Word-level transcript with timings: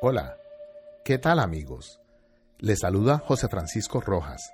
Hola, 0.00 0.38
¿qué 1.04 1.18
tal 1.18 1.40
amigos? 1.40 2.00
Les 2.60 2.78
saluda 2.78 3.18
José 3.18 3.48
Francisco 3.48 4.00
Rojas. 4.00 4.52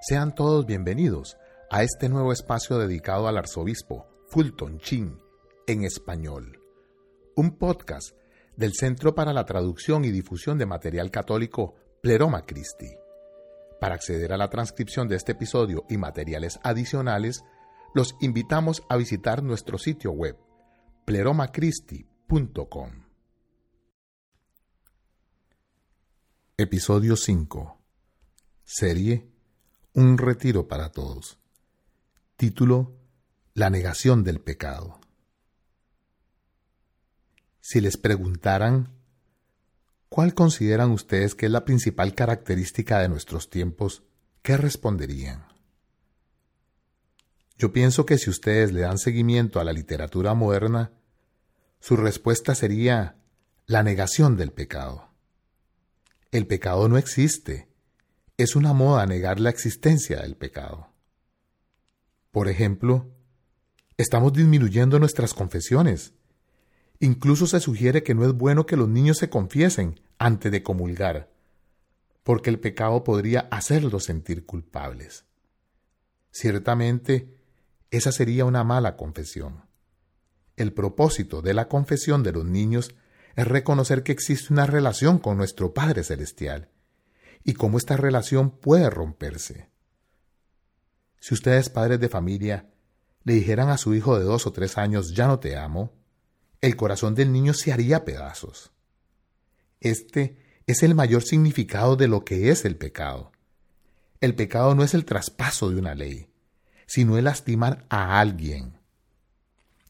Sean 0.00 0.34
todos 0.34 0.64
bienvenidos 0.64 1.36
a 1.70 1.82
este 1.82 2.08
nuevo 2.08 2.32
espacio 2.32 2.78
dedicado 2.78 3.28
al 3.28 3.36
arzobispo 3.36 4.06
Fulton 4.28 4.78
Chin 4.78 5.20
en 5.66 5.84
español. 5.84 6.62
Un 7.34 7.58
podcast 7.58 8.16
del 8.56 8.72
Centro 8.72 9.14
para 9.14 9.34
la 9.34 9.44
Traducción 9.44 10.06
y 10.06 10.10
Difusión 10.10 10.56
de 10.56 10.64
Material 10.64 11.10
Católico 11.10 11.74
Pleroma 12.00 12.46
Christi. 12.46 12.88
Para 13.78 13.96
acceder 13.96 14.32
a 14.32 14.38
la 14.38 14.48
transcripción 14.48 15.08
de 15.08 15.16
este 15.16 15.32
episodio 15.32 15.84
y 15.90 15.98
materiales 15.98 16.58
adicionales, 16.62 17.44
los 17.94 18.16
invitamos 18.22 18.82
a 18.88 18.96
visitar 18.96 19.42
nuestro 19.42 19.76
sitio 19.76 20.12
web 20.12 20.38
pleromacristi.com. 21.04 23.05
Episodio 26.58 27.16
5. 27.16 27.78
Serie 28.64 29.28
Un 29.92 30.16
retiro 30.16 30.66
para 30.66 30.90
todos. 30.90 31.38
Título 32.36 32.96
La 33.52 33.68
negación 33.68 34.24
del 34.24 34.40
pecado. 34.40 34.98
Si 37.60 37.82
les 37.82 37.98
preguntaran, 37.98 38.88
¿cuál 40.08 40.32
consideran 40.32 40.92
ustedes 40.92 41.34
que 41.34 41.44
es 41.44 41.52
la 41.52 41.66
principal 41.66 42.14
característica 42.14 43.00
de 43.00 43.10
nuestros 43.10 43.50
tiempos? 43.50 44.04
¿Qué 44.40 44.56
responderían? 44.56 45.44
Yo 47.58 47.70
pienso 47.70 48.06
que 48.06 48.16
si 48.16 48.30
ustedes 48.30 48.72
le 48.72 48.80
dan 48.80 48.96
seguimiento 48.96 49.60
a 49.60 49.64
la 49.64 49.74
literatura 49.74 50.32
moderna, 50.32 50.90
su 51.80 51.96
respuesta 51.96 52.54
sería 52.54 53.18
la 53.66 53.82
negación 53.82 54.38
del 54.38 54.52
pecado. 54.52 55.15
El 56.32 56.46
pecado 56.46 56.88
no 56.88 56.98
existe. 56.98 57.68
Es 58.36 58.56
una 58.56 58.72
moda 58.72 59.06
negar 59.06 59.40
la 59.40 59.50
existencia 59.50 60.20
del 60.20 60.36
pecado. 60.36 60.92
Por 62.30 62.48
ejemplo, 62.48 63.10
estamos 63.96 64.32
disminuyendo 64.32 64.98
nuestras 64.98 65.32
confesiones. 65.32 66.12
Incluso 66.98 67.46
se 67.46 67.60
sugiere 67.60 68.02
que 68.02 68.14
no 68.14 68.26
es 68.26 68.32
bueno 68.32 68.66
que 68.66 68.76
los 68.76 68.88
niños 68.88 69.18
se 69.18 69.30
confiesen 69.30 70.00
antes 70.18 70.50
de 70.50 70.62
comulgar, 70.62 71.32
porque 72.22 72.50
el 72.50 72.58
pecado 72.58 73.04
podría 73.04 73.40
hacerlos 73.50 74.04
sentir 74.04 74.44
culpables. 74.44 75.24
Ciertamente, 76.30 77.38
esa 77.90 78.12
sería 78.12 78.44
una 78.44 78.64
mala 78.64 78.96
confesión. 78.96 79.64
El 80.56 80.72
propósito 80.72 81.40
de 81.40 81.54
la 81.54 81.68
confesión 81.68 82.22
de 82.22 82.32
los 82.32 82.44
niños 82.44 82.94
es 83.36 83.46
reconocer 83.46 84.02
que 84.02 84.12
existe 84.12 84.52
una 84.52 84.66
relación 84.66 85.18
con 85.18 85.36
nuestro 85.36 85.74
Padre 85.74 86.02
Celestial 86.02 86.70
y 87.44 87.52
cómo 87.52 87.78
esta 87.78 87.96
relación 87.96 88.50
puede 88.50 88.90
romperse. 88.90 89.68
Si 91.20 91.34
ustedes, 91.34 91.68
padres 91.68 92.00
de 92.00 92.08
familia, 92.08 92.70
le 93.24 93.34
dijeran 93.34 93.68
a 93.68 93.78
su 93.78 93.94
hijo 93.94 94.18
de 94.18 94.24
dos 94.24 94.46
o 94.46 94.52
tres 94.52 94.78
años 94.78 95.14
ya 95.14 95.26
no 95.26 95.38
te 95.38 95.56
amo, 95.56 95.92
el 96.60 96.76
corazón 96.76 97.14
del 97.14 97.32
niño 97.32 97.52
se 97.52 97.72
haría 97.72 98.04
pedazos. 98.04 98.72
Este 99.80 100.38
es 100.66 100.82
el 100.82 100.94
mayor 100.94 101.22
significado 101.22 101.96
de 101.96 102.08
lo 102.08 102.24
que 102.24 102.50
es 102.50 102.64
el 102.64 102.76
pecado. 102.76 103.32
El 104.20 104.34
pecado 104.34 104.74
no 104.74 104.82
es 104.82 104.94
el 104.94 105.04
traspaso 105.04 105.70
de 105.70 105.76
una 105.76 105.94
ley, 105.94 106.30
sino 106.86 107.18
el 107.18 107.24
lastimar 107.24 107.84
a 107.90 108.18
alguien, 108.18 108.75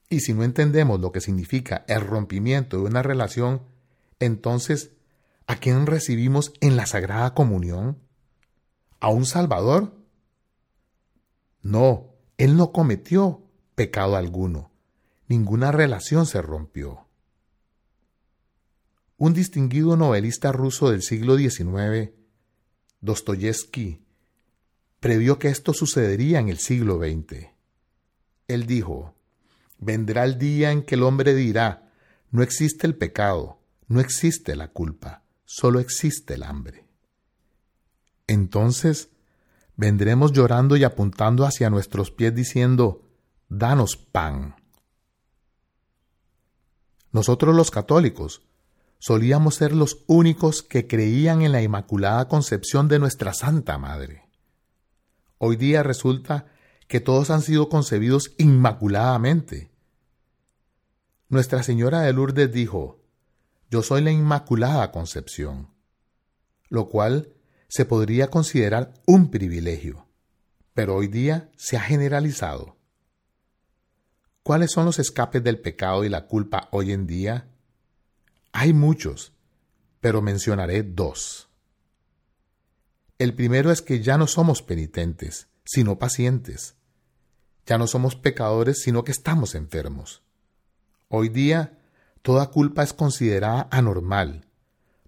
y 0.08 0.20
si 0.20 0.32
no 0.34 0.44
entendemos 0.44 1.00
lo 1.00 1.10
que 1.12 1.20
significa 1.20 1.84
el 1.88 2.00
rompimiento 2.00 2.78
de 2.78 2.84
una 2.84 3.02
relación, 3.02 3.62
entonces, 4.20 4.92
¿a 5.46 5.56
quién 5.56 5.86
recibimos 5.86 6.52
en 6.60 6.76
la 6.76 6.86
Sagrada 6.86 7.34
Comunión? 7.34 7.98
¿A 9.00 9.08
un 9.08 9.26
Salvador? 9.26 9.94
No, 11.62 12.14
Él 12.38 12.56
no 12.56 12.72
cometió 12.72 13.42
pecado 13.74 14.16
alguno. 14.16 14.70
Ninguna 15.28 15.72
relación 15.72 16.26
se 16.26 16.40
rompió. 16.40 17.08
Un 19.18 19.34
distinguido 19.34 19.96
novelista 19.96 20.52
ruso 20.52 20.90
del 20.90 21.02
siglo 21.02 21.36
XIX, 21.36 22.12
Dostoyevsky, 23.00 24.04
previó 25.00 25.38
que 25.38 25.48
esto 25.48 25.72
sucedería 25.72 26.38
en 26.38 26.48
el 26.48 26.58
siglo 26.58 26.98
XX. 26.98 27.48
Él 28.46 28.66
dijo, 28.66 29.15
Vendrá 29.78 30.24
el 30.24 30.38
día 30.38 30.72
en 30.72 30.82
que 30.82 30.94
el 30.94 31.02
hombre 31.02 31.34
dirá, 31.34 31.90
no 32.30 32.42
existe 32.42 32.86
el 32.86 32.96
pecado, 32.96 33.60
no 33.88 34.00
existe 34.00 34.56
la 34.56 34.68
culpa, 34.68 35.22
solo 35.44 35.80
existe 35.80 36.34
el 36.34 36.42
hambre. 36.42 36.84
Entonces 38.26 39.10
vendremos 39.76 40.32
llorando 40.32 40.76
y 40.76 40.84
apuntando 40.84 41.44
hacia 41.44 41.70
nuestros 41.70 42.10
pies 42.10 42.34
diciendo, 42.34 43.02
danos 43.48 43.96
pan. 43.96 44.56
Nosotros 47.12 47.54
los 47.54 47.70
católicos 47.70 48.42
solíamos 48.98 49.54
ser 49.54 49.74
los 49.74 50.04
únicos 50.06 50.62
que 50.62 50.86
creían 50.86 51.42
en 51.42 51.52
la 51.52 51.62
Inmaculada 51.62 52.28
Concepción 52.28 52.88
de 52.88 52.98
nuestra 52.98 53.34
Santa 53.34 53.78
Madre. 53.78 54.28
Hoy 55.38 55.56
día 55.56 55.82
resulta 55.82 56.46
que 56.86 57.00
todos 57.00 57.30
han 57.30 57.42
sido 57.42 57.68
concebidos 57.68 58.32
inmaculadamente. 58.38 59.70
Nuestra 61.28 61.62
Señora 61.62 62.02
de 62.02 62.12
Lourdes 62.12 62.52
dijo, 62.52 63.00
Yo 63.70 63.82
soy 63.82 64.02
la 64.02 64.12
Inmaculada 64.12 64.92
Concepción, 64.92 65.70
lo 66.68 66.88
cual 66.88 67.32
se 67.68 67.84
podría 67.84 68.30
considerar 68.30 68.94
un 69.06 69.30
privilegio, 69.30 70.06
pero 70.74 70.94
hoy 70.94 71.08
día 71.08 71.50
se 71.56 71.76
ha 71.76 71.80
generalizado. 71.80 72.76
¿Cuáles 74.44 74.70
son 74.70 74.84
los 74.84 75.00
escapes 75.00 75.42
del 75.42 75.58
pecado 75.58 76.04
y 76.04 76.08
la 76.08 76.26
culpa 76.26 76.68
hoy 76.70 76.92
en 76.92 77.08
día? 77.08 77.48
Hay 78.52 78.72
muchos, 78.72 79.32
pero 80.00 80.22
mencionaré 80.22 80.84
dos. 80.84 81.48
El 83.18 83.34
primero 83.34 83.72
es 83.72 83.82
que 83.82 84.00
ya 84.00 84.16
no 84.16 84.28
somos 84.28 84.62
penitentes, 84.62 85.48
sino 85.66 85.98
pacientes. 85.98 86.76
Ya 87.66 87.76
no 87.76 87.86
somos 87.86 88.14
pecadores, 88.14 88.80
sino 88.82 89.04
que 89.04 89.12
estamos 89.12 89.54
enfermos. 89.54 90.22
Hoy 91.08 91.28
día, 91.28 91.78
toda 92.22 92.46
culpa 92.50 92.82
es 92.82 92.92
considerada 92.92 93.68
anormal. 93.70 94.46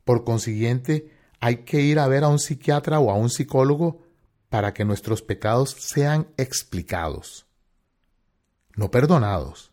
Por 0.04 0.24
consiguiente, 0.24 1.12
hay 1.40 1.58
que 1.58 1.80
ir 1.80 1.98
a 1.98 2.08
ver 2.08 2.24
a 2.24 2.28
un 2.28 2.38
psiquiatra 2.38 2.98
o 2.98 3.10
a 3.10 3.14
un 3.14 3.30
psicólogo 3.30 4.02
para 4.48 4.74
que 4.74 4.84
nuestros 4.84 5.22
pecados 5.22 5.76
sean 5.78 6.28
explicados, 6.36 7.46
no 8.74 8.90
perdonados. 8.90 9.72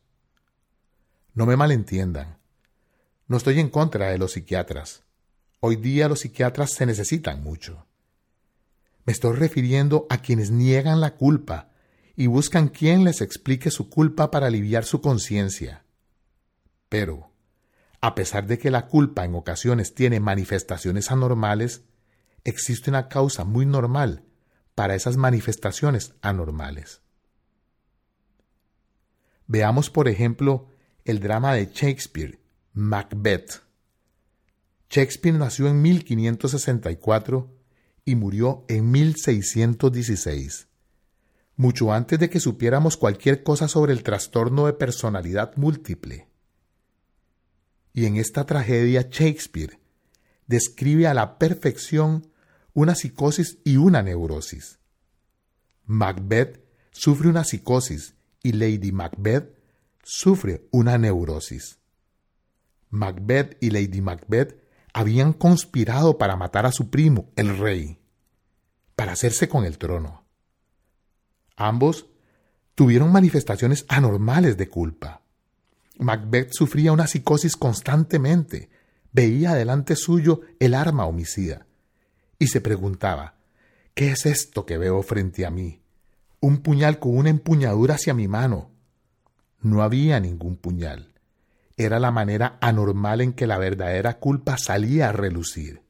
No 1.34 1.46
me 1.46 1.58
malentiendan. 1.58 2.38
No 3.28 3.38
estoy 3.38 3.60
en 3.60 3.70
contra 3.70 4.10
de 4.10 4.18
los 4.18 4.34
psiquiatras. 4.34 5.04
Hoy 5.60 5.76
día 5.76 6.08
los 6.08 6.20
psiquiatras 6.22 6.72
se 6.74 6.86
necesitan 6.86 7.44
mucho. 7.44 7.86
Me 9.06 9.14
estoy 9.14 9.36
refiriendo 9.36 10.08
a 10.10 10.18
quienes 10.18 10.52
niegan 10.52 11.00
la 11.00 11.16
culpa 11.16 11.70
y 12.16 12.28
buscan 12.28 12.70
quien 12.70 13.04
les 13.04 13.22
explique 13.22 13.70
su 13.70 13.90
culpa 13.90 14.32
para 14.32 14.48
aliviar 14.48 14.84
su 14.84 15.02
conciencia. 15.02 15.86
Pero, 16.90 17.32
a 18.02 18.16
pesar 18.16 18.48
de 18.48 18.58
que 18.58 18.72
la 18.72 18.88
culpa 18.88 19.24
en 19.26 19.36
ocasiones 19.36 19.94
tiene 19.94 20.20
manifestaciones 20.20 21.12
anormales, 21.12 21.84
existe 22.44 22.90
una 22.90 23.08
causa 23.08 23.44
muy 23.44 23.66
normal 23.66 24.24
para 24.74 24.96
esas 24.96 25.18
manifestaciones 25.18 26.14
anormales. 26.22 27.02
Veamos, 29.48 29.90
por 29.90 30.08
ejemplo, 30.08 30.70
el 31.04 31.20
drama 31.20 31.54
de 31.54 31.68
Shakespeare, 31.68 32.40
Macbeth. 32.74 33.62
Shakespeare 34.90 35.38
nació 35.38 35.68
en 35.68 35.82
1564 35.82 37.55
y 38.06 38.16
murió 38.16 38.64
en 38.68 38.92
1616, 38.92 40.68
mucho 41.58 41.92
antes 41.92 42.20
de 42.20 42.30
que 42.30 42.40
supiéramos 42.40 42.98
cualquier 42.98 43.42
cosa 43.44 43.68
sobre 43.68 43.94
el 43.94 44.04
trastorno 44.04 44.68
de 44.68 44.74
personalidad 44.74 45.56
múltiple. 45.56 46.28
Y 47.94 48.06
en 48.06 48.18
esta 48.18 48.46
tragedia 48.46 49.08
Shakespeare 49.10 49.80
describe 50.46 51.08
a 51.08 51.14
la 51.16 51.40
perfección 51.40 52.28
una 52.74 52.94
psicosis 52.94 53.58
y 53.64 53.78
una 53.78 54.04
neurosis. 54.04 54.80
Macbeth 55.86 56.64
sufre 56.92 57.30
una 57.30 57.44
psicosis 57.44 58.16
y 58.44 58.52
Lady 58.52 58.92
Macbeth 58.92 59.58
sufre 60.04 60.68
una 60.72 60.98
neurosis. 60.98 61.80
Macbeth 62.90 63.58
y 63.62 63.72
Lady 63.72 64.02
Macbeth 64.02 64.65
habían 64.96 65.34
conspirado 65.34 66.18
para 66.18 66.38
matar 66.38 66.66
a 66.66 66.72
su 66.72 66.90
primo, 66.90 67.30
el 67.36 67.58
rey, 67.58 68.00
para 68.96 69.12
hacerse 69.12 69.50
con 69.50 69.66
el 69.66 69.78
trono. 69.78 70.24
Ambos 71.58 72.06
tuvieron 72.76 73.12
manifestaciones 73.12 73.86
anormales 73.90 74.56
de 74.56 74.70
culpa. 74.70 75.22
Macbeth 76.00 76.54
sufría 76.54 76.94
una 76.94 77.08
psicosis 77.08 77.58
constantemente, 77.58 78.70
veía 79.12 79.54
delante 79.54 79.98
suyo 79.98 80.40
el 80.62 80.74
arma 80.74 81.06
homicida 81.06 81.68
y 82.40 82.48
se 82.48 82.62
preguntaba, 82.62 83.36
¿qué 83.96 84.12
es 84.12 84.26
esto 84.26 84.66
que 84.66 84.78
veo 84.78 85.04
frente 85.04 85.46
a 85.46 85.52
mí? 85.52 85.82
Un 86.40 86.60
puñal 86.60 87.00
con 87.00 87.18
una 87.18 87.30
empuñadura 87.30 87.96
hacia 87.96 88.14
mi 88.14 88.30
mano. 88.30 88.72
No 89.60 89.84
había 89.84 90.22
ningún 90.22 90.56
puñal. 90.56 91.15
Era 91.78 92.00
la 92.00 92.12
manera 92.12 92.58
anormal 92.62 93.22
en 93.22 93.34
que 93.34 93.48
la 93.48 93.58
verdadera 93.58 94.20
culpa 94.20 94.58
salía 94.58 95.10
a 95.10 95.12
relucir. 95.12 95.82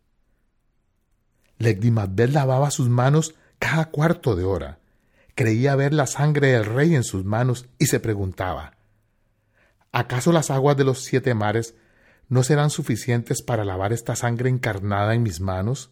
Macbeth 1.59 2.31
lavaba 2.31 2.71
sus 2.71 2.89
manos 2.89 3.35
cada 3.59 3.85
cuarto 3.85 4.35
de 4.35 4.43
hora. 4.43 4.79
Creía 5.35 5.75
ver 5.75 5.93
la 5.93 6.07
sangre 6.07 6.53
del 6.53 6.65
rey 6.65 6.95
en 6.95 7.03
sus 7.03 7.25
manos 7.25 7.67
y 7.77 7.87
se 7.87 7.99
preguntaba, 7.99 8.77
¿acaso 9.91 10.31
las 10.31 10.49
aguas 10.49 10.77
de 10.77 10.85
los 10.85 11.03
siete 11.03 11.33
mares 11.33 11.75
no 12.29 12.41
serán 12.43 12.69
suficientes 12.69 13.41
para 13.41 13.65
lavar 13.65 13.93
esta 13.93 14.15
sangre 14.15 14.49
encarnada 14.49 15.13
en 15.13 15.23
mis 15.23 15.41
manos? 15.41 15.91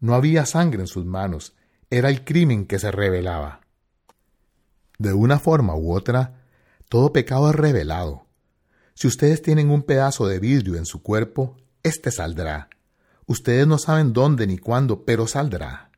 No 0.00 0.14
había 0.14 0.46
sangre 0.46 0.80
en 0.80 0.86
sus 0.86 1.04
manos, 1.04 1.54
era 1.90 2.08
el 2.08 2.24
crimen 2.24 2.66
que 2.66 2.78
se 2.78 2.90
revelaba. 2.90 3.60
De 4.98 5.12
una 5.12 5.38
forma 5.38 5.76
u 5.76 5.92
otra, 5.92 6.40
todo 6.88 7.12
pecado 7.12 7.50
es 7.50 7.56
revelado. 7.56 8.27
Si 8.98 9.06
ustedes 9.06 9.42
tienen 9.42 9.70
un 9.70 9.84
pedazo 9.84 10.26
de 10.26 10.40
vidrio 10.40 10.74
en 10.74 10.84
su 10.84 11.04
cuerpo, 11.04 11.56
éste 11.84 12.10
saldrá. 12.10 12.68
Ustedes 13.26 13.64
no 13.64 13.78
saben 13.78 14.12
dónde 14.12 14.48
ni 14.48 14.58
cuándo, 14.58 15.04
pero 15.04 15.28
saldrá. 15.28 15.92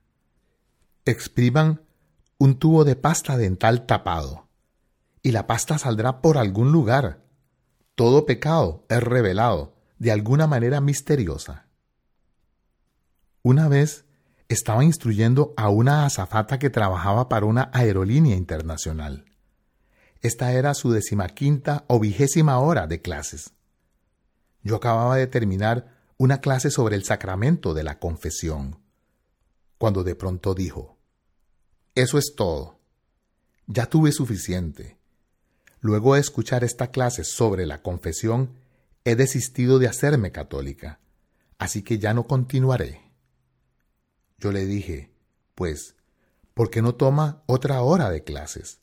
Expriman 1.07 1.81
un 2.37 2.59
tubo 2.59 2.85
de 2.85 2.97
pasta 2.97 3.39
dental 3.39 3.87
tapado, 3.87 4.49
y 5.23 5.31
la 5.31 5.47
pasta 5.47 5.79
saldrá 5.79 6.21
por 6.21 6.37
algún 6.37 6.73
lugar. 6.73 7.25
Todo 7.95 8.27
pecado 8.27 8.85
es 8.91 9.03
revelado 9.03 9.77
de 9.99 10.13
alguna 10.13 10.47
manera 10.47 10.83
misteriosa. 10.83 11.69
Una 13.43 13.69
vez 13.69 14.05
estaba 14.51 14.85
instruyendo 14.85 15.55
a 15.57 15.71
una 15.71 16.05
azafata 16.05 16.59
que 16.59 16.69
trabajaba 16.69 17.31
para 17.31 17.47
una 17.47 17.71
aerolínea 17.73 18.37
internacional. 18.37 19.30
Esta 20.23 20.53
era 20.53 20.75
su 20.75 20.91
decimaquinta 20.91 21.85
o 21.89 21.99
vigésima 21.99 22.59
hora 22.59 22.87
de 22.87 23.01
clases. 23.01 23.53
Yo 24.63 24.77
acababa 24.77 25.17
de 25.17 25.27
terminar 25.27 25.97
una 26.19 26.43
clase 26.43 26.71
sobre 26.71 26.97
el 26.97 27.05
sacramento 27.05 27.73
de 27.73 27.83
la 27.83 27.99
confesión, 27.99 28.79
cuando 29.79 30.05
de 30.05 30.15
pronto 30.15 30.55
dijo, 30.55 30.99
Eso 31.95 32.19
es 32.19 32.35
todo. 32.37 32.79
Ya 33.67 33.87
tuve 33.87 34.13
suficiente. 34.13 34.99
Luego 35.81 36.15
de 36.15 36.21
escuchar 36.21 36.65
esta 36.65 36.91
clase 36.91 37.25
sobre 37.25 37.65
la 37.65 37.81
confesión, 37.81 38.59
he 39.05 39.17
desistido 39.17 39.79
de 39.79 39.89
hacerme 39.89 40.31
católica, 40.31 41.01
así 41.59 41.83
que 41.83 41.99
ya 41.99 42.13
no 42.13 42.25
continuaré. 42.25 43.01
Yo 44.37 44.53
le 44.53 44.67
dije, 44.67 45.11
pues, 45.55 45.95
¿por 46.53 46.69
qué 46.69 46.83
no 46.83 46.95
toma 46.95 47.43
otra 47.47 47.81
hora 47.83 48.11
de 48.11 48.23
clases? 48.23 48.81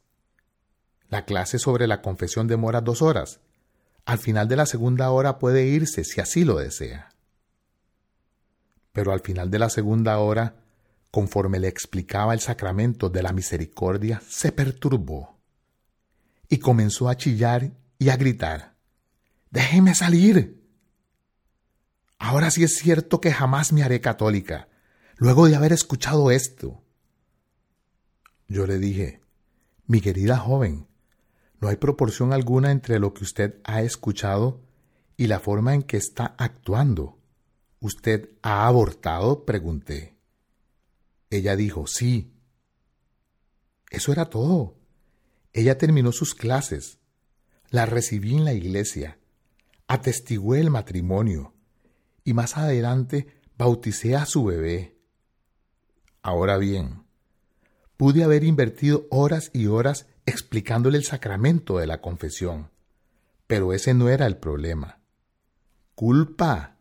La 1.09 1.25
clase 1.25 1.59
sobre 1.59 1.88
la 1.88 2.01
confesión 2.01 2.48
demora 2.48 2.81
dos 2.81 3.01
horas. 3.01 3.39
Al 4.06 4.19
final 4.19 4.48
de 4.48 4.56
la 4.56 4.65
segunda 4.65 5.09
hora 5.12 5.39
puede 5.39 5.65
irse 5.65 6.04
si 6.04 6.21
así 6.21 6.44
lo 6.44 6.57
desea. 6.57 7.09
Pero 8.92 9.12
al 9.12 9.19
final 9.21 9.51
de 9.51 9.59
la 9.59 9.69
segunda 9.69 10.18
hora, 10.19 10.56
conforme 11.12 11.59
le 11.59 11.68
explicaba 11.68 12.33
el 12.33 12.39
sacramento 12.39 13.09
de 13.09 13.24
la 13.24 13.31
misericordia, 13.31 14.21
se 14.27 14.51
perturbó 14.51 15.38
y 16.50 16.57
comenzó 16.59 17.09
a 17.09 17.18
chillar 17.18 17.71
y 18.00 18.09
a 18.09 18.18
gritar, 18.18 18.77
Déjeme 19.50 19.95
salir. 19.95 20.62
Ahora 22.19 22.51
sí 22.51 22.63
es 22.63 22.75
cierto 22.75 23.21
que 23.21 23.31
jamás 23.31 23.71
me 23.71 23.83
haré 23.83 24.01
católica, 24.01 24.68
luego 25.15 25.48
de 25.48 25.56
haber 25.56 25.71
escuchado 25.74 26.31
esto. 26.31 26.83
Yo 28.48 28.68
le 28.68 28.77
dije, 28.77 29.21
mi 29.86 30.01
querida 30.01 30.38
joven, 30.38 30.88
no 31.59 31.69
hay 31.69 31.77
proporción 31.77 32.33
alguna 32.33 32.71
entre 32.71 33.00
lo 33.00 33.13
que 33.13 33.24
usted 33.24 33.59
ha 33.63 33.81
escuchado 33.81 34.62
y 35.15 35.27
la 35.27 35.39
forma 35.39 35.74
en 35.74 35.83
que 35.83 35.98
está 35.98 36.36
actuando. 36.38 37.18
¿Usted 37.80 38.30
ha 38.44 38.68
abortado? 38.68 39.45
pregunté. 39.45 40.15
Ella 41.30 41.56
dijo, 41.56 41.88
sí. 41.88 42.33
Eso 43.89 44.12
era 44.12 44.25
todo. 44.25 44.75
Ella 45.54 45.77
terminó 45.77 46.12
sus 46.12 46.36
clases. 46.36 47.00
La 47.69 47.86
recibí 47.86 48.36
en 48.36 48.45
la 48.45 48.54
iglesia. 48.54 49.19
Atestigué 49.88 50.59
el 50.59 50.69
matrimonio. 50.69 51.54
Y 52.24 52.33
más 52.33 52.57
adelante 52.57 53.27
bauticé 53.57 54.15
a 54.15 54.25
su 54.25 54.45
bebé. 54.45 54.95
Ahora 56.21 56.57
bien, 56.57 57.04
pude 57.95 58.24
haber 58.24 58.44
invertido 58.44 59.07
horas 59.09 59.50
y 59.54 59.68
horas 59.68 60.06
explicándole 60.27 61.00
el 61.00 61.06
sacramento 61.06 61.79
de 61.79 61.88
la 61.88 62.00
confesión. 62.01 62.69
Pero 63.47 63.74
ese 63.74 63.95
no 63.95 64.09
era 64.09 64.27
el 64.27 64.38
problema. 64.38 65.00
Culpa 65.95 66.77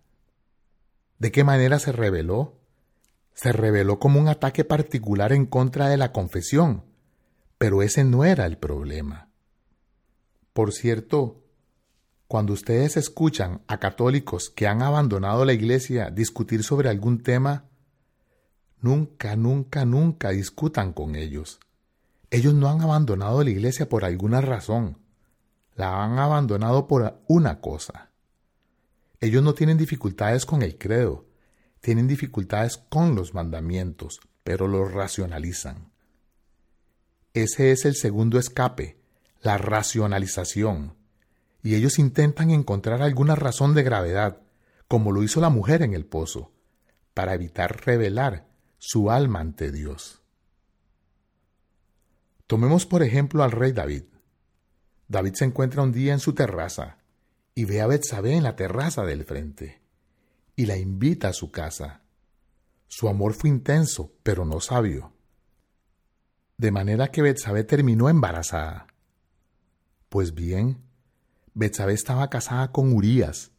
¿De 1.19 1.33
qué 1.33 1.45
manera 1.45 1.79
se 1.79 1.93
reveló? 1.93 2.61
Se 3.33 3.53
reveló 3.53 3.99
como 3.99 4.21
un 4.21 4.29
ataque 4.29 4.65
particular 4.65 5.33
en 5.33 5.47
contra 5.47 5.89
de 5.89 5.97
la 5.97 6.13
confesión, 6.13 6.85
pero 7.59 7.83
ese 7.83 8.05
no 8.05 8.25
era 8.25 8.47
el 8.47 8.59
problema. 8.59 9.31
Por 10.53 10.73
cierto, 10.73 11.43
cuando 12.29 12.53
ustedes 12.53 12.97
escuchan 12.97 13.63
a 13.67 13.79
católicos 13.79 14.51
que 14.51 14.67
han 14.67 14.83
abandonado 14.83 15.45
la 15.45 15.53
iglesia 15.53 16.11
discutir 16.11 16.63
sobre 16.63 16.91
algún 16.91 17.23
tema, 17.23 17.65
nunca, 18.81 19.37
nunca, 19.37 19.85
nunca 19.85 20.31
discutan 20.31 20.93
con 20.93 21.15
ellos. 21.15 21.61
Ellos 22.31 22.55
no 22.55 22.69
han 22.69 22.81
abandonado 22.81 23.43
la 23.43 23.51
iglesia 23.51 23.89
por 23.89 24.05
alguna 24.05 24.41
razón. 24.41 24.99
La 25.75 26.03
han 26.03 26.19
abandonado 26.19 26.87
por 26.87 27.23
una 27.29 27.61
cosa. 27.61 28.11
Ellos 29.21 29.43
no 29.43 29.55
tienen 29.55 29.79
dificultades 29.79 30.45
con 30.45 30.63
el 30.63 30.77
credo, 30.77 31.27
tienen 31.81 32.09
dificultades 32.09 32.79
con 32.89 33.15
los 33.15 33.35
mandamientos, 33.35 34.21
pero 34.43 34.69
los 34.69 34.93
racionalizan. 34.93 35.91
Ese 37.33 37.71
es 37.71 37.85
el 37.85 37.95
segundo 37.95 38.39
escape, 38.39 38.99
la 39.43 39.59
racionalización. 39.59 40.97
Y 41.63 41.75
ellos 41.75 41.99
intentan 41.99 42.51
encontrar 42.51 43.03
alguna 43.03 43.35
razón 43.35 43.75
de 43.75 43.83
gravedad, 43.83 44.41
como 44.89 45.13
lo 45.13 45.23
hizo 45.23 45.41
la 45.41 45.51
mujer 45.51 45.83
en 45.83 45.95
el 45.95 46.07
pozo, 46.07 46.53
para 47.15 47.35
evitar 47.35 47.85
revelar 47.85 48.47
su 48.79 49.11
alma 49.11 49.41
ante 49.41 49.73
Dios. 49.73 50.23
Tomemos 52.47 52.87
por 52.87 53.03
ejemplo 53.03 53.43
al 53.43 53.53
rey 53.53 53.73
David. 53.73 54.05
David 55.09 55.35
se 55.35 55.45
encuentra 55.45 55.83
un 55.83 55.93
día 55.93 56.13
en 56.13 56.21
su 56.21 56.35
terraza, 56.35 56.99
y 57.55 57.65
ve 57.65 57.81
a 57.81 57.87
Betsabé 57.87 58.35
en 58.35 58.43
la 58.43 58.55
terraza 58.55 59.05
del 59.05 59.25
frente 59.25 59.81
y 60.57 60.67
la 60.67 60.77
invita 60.77 61.29
a 61.29 61.33
su 61.33 61.51
casa. 61.51 62.03
Su 62.87 63.09
amor 63.09 63.33
fue 63.33 63.51
intenso, 63.51 64.13
pero 64.23 64.45
no 64.45 64.61
sabio. 64.61 65.15
De 66.59 66.71
manera 66.71 67.09
que 67.09 67.23
Betsabé 67.23 67.65
terminó 67.65 68.09
embarazada. 68.09 68.87
Pues 70.11 70.35
bien, 70.35 70.83
Betsabé 71.55 71.95
estaba 71.95 72.29
casada 72.29 72.73
con 72.73 72.93
Urías 72.93 73.53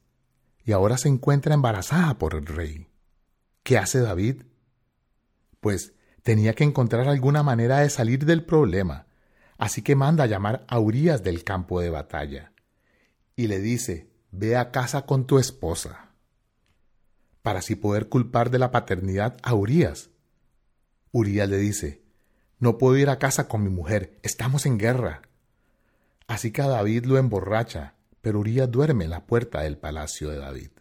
y 0.63 0.72
ahora 0.72 0.98
se 0.98 1.10
encuentra 1.10 1.56
embarazada 1.56 2.17
por 2.20 2.36
el 2.36 2.46
rey. 2.46 2.88
¿Qué 3.63 3.79
hace 3.79 4.00
David? 4.00 4.44
Pues 5.60 5.94
tenía 6.28 6.56
que 6.56 6.66
encontrar 6.66 7.08
alguna 7.08 7.42
manera 7.42 7.80
de 7.80 7.90
salir 7.90 8.26
del 8.26 8.44
problema, 8.44 9.08
así 9.58 9.82
que 9.82 9.96
manda 9.96 10.26
a 10.26 10.28
llamar 10.28 10.66
a 10.68 10.78
Urías 10.78 11.24
del 11.24 11.46
campo 11.46 11.80
de 11.80 11.90
batalla 11.90 12.52
y 13.38 13.48
le 13.48 13.62
dice, 13.62 14.12
ve 14.32 14.58
a 14.58 14.72
casa 14.72 15.06
con 15.06 15.26
tu 15.26 15.40
esposa, 15.40 16.12
para 17.44 17.60
así 17.60 17.76
poder 17.76 18.10
culpar 18.10 18.50
de 18.50 18.60
la 18.60 18.72
paternidad 18.72 19.38
a 19.42 19.54
Urias. 19.54 20.10
Urias 21.14 21.48
le 21.48 21.60
dice, 21.60 22.04
no 22.60 22.78
puedo 22.78 22.98
ir 22.98 23.10
a 23.10 23.20
casa 23.20 23.48
con 23.48 23.64
mi 23.64 23.70
mujer, 23.70 24.20
estamos 24.22 24.66
en 24.66 24.78
guerra. 24.78 25.22
Así 26.28 26.52
que 26.52 26.62
a 26.62 26.68
David 26.68 27.06
lo 27.06 27.18
emborracha, 27.18 27.94
pero 28.20 28.42
Urias 28.42 28.70
duerme 28.70 29.06
en 29.06 29.12
la 29.12 29.28
puerta 29.28 29.62
del 29.62 29.78
palacio 29.78 30.30
de 30.30 30.40
David. 30.40 30.72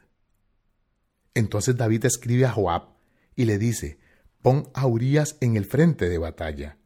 Entonces 1.34 1.76
David 1.76 2.04
escribe 2.04 2.46
a 2.46 2.50
Joab 2.50 2.96
y 3.36 3.44
le 3.44 3.58
dice, 3.58 4.00
pon 4.46 4.70
a 4.74 4.86
Urias 4.86 5.36
en 5.40 5.56
el 5.56 5.64
frente 5.64 6.08
de 6.08 6.18
batalla. 6.18 6.76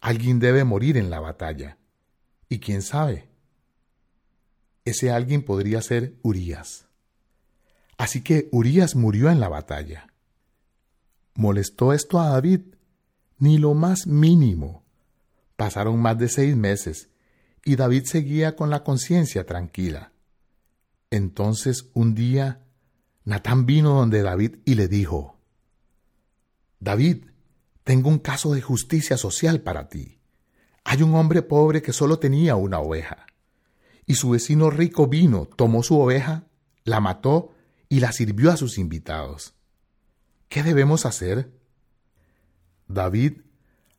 Alguien 0.00 0.38
debe 0.38 0.64
morir 0.64 0.96
en 0.96 1.10
la 1.10 1.20
batalla. 1.20 1.76
Y 2.48 2.58
quién 2.58 2.80
sabe, 2.80 3.28
ese 4.86 5.10
alguien 5.10 5.42
podría 5.42 5.82
ser 5.82 6.14
Urías. 6.22 6.86
Así 7.98 8.22
que 8.22 8.48
Urías 8.50 8.96
murió 8.96 9.28
en 9.28 9.40
la 9.40 9.50
batalla. 9.50 10.06
¿Molestó 11.34 11.92
esto 11.92 12.18
a 12.18 12.30
David? 12.30 12.62
Ni 13.36 13.58
lo 13.58 13.74
más 13.74 14.06
mínimo. 14.06 14.82
Pasaron 15.56 16.00
más 16.00 16.16
de 16.16 16.30
seis 16.30 16.56
meses 16.56 17.10
y 17.62 17.76
David 17.76 18.04
seguía 18.06 18.56
con 18.56 18.70
la 18.70 18.84
conciencia 18.84 19.44
tranquila. 19.44 20.12
Entonces 21.10 21.90
un 21.92 22.14
día 22.14 22.62
Natán 23.26 23.66
vino 23.66 23.90
donde 23.90 24.22
David 24.22 24.60
y 24.64 24.76
le 24.76 24.88
dijo, 24.88 25.31
David, 26.82 27.26
tengo 27.84 28.08
un 28.08 28.18
caso 28.18 28.54
de 28.54 28.60
justicia 28.60 29.16
social 29.16 29.60
para 29.60 29.88
ti. 29.88 30.18
Hay 30.82 31.00
un 31.02 31.14
hombre 31.14 31.40
pobre 31.42 31.80
que 31.80 31.92
solo 31.92 32.18
tenía 32.18 32.56
una 32.56 32.80
oveja, 32.80 33.24
y 34.04 34.16
su 34.16 34.30
vecino 34.30 34.68
rico 34.68 35.06
vino, 35.06 35.46
tomó 35.46 35.84
su 35.84 35.96
oveja, 36.00 36.48
la 36.82 36.98
mató 36.98 37.54
y 37.88 38.00
la 38.00 38.10
sirvió 38.10 38.50
a 38.50 38.56
sus 38.56 38.78
invitados. 38.78 39.54
¿Qué 40.48 40.64
debemos 40.64 41.06
hacer? 41.06 41.52
David, 42.88 43.42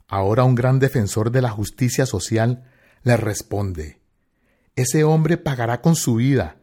ahora 0.09 0.43
un 0.43 0.55
gran 0.55 0.79
defensor 0.79 1.31
de 1.31 1.41
la 1.41 1.51
justicia 1.51 2.05
social, 2.05 2.69
le 3.03 3.15
responde, 3.15 4.01
Ese 4.75 5.05
hombre 5.05 5.37
pagará 5.37 5.79
con 5.79 5.95
su 5.95 6.15
vida 6.15 6.57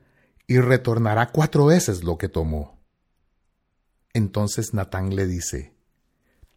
y 0.46 0.58
retornará 0.58 1.30
cuatro 1.30 1.64
veces 1.64 2.04
lo 2.04 2.18
que 2.18 2.28
tomó. 2.28 2.78
Entonces 4.12 4.74
Natán 4.74 5.16
le 5.16 5.26
dice, 5.26 5.79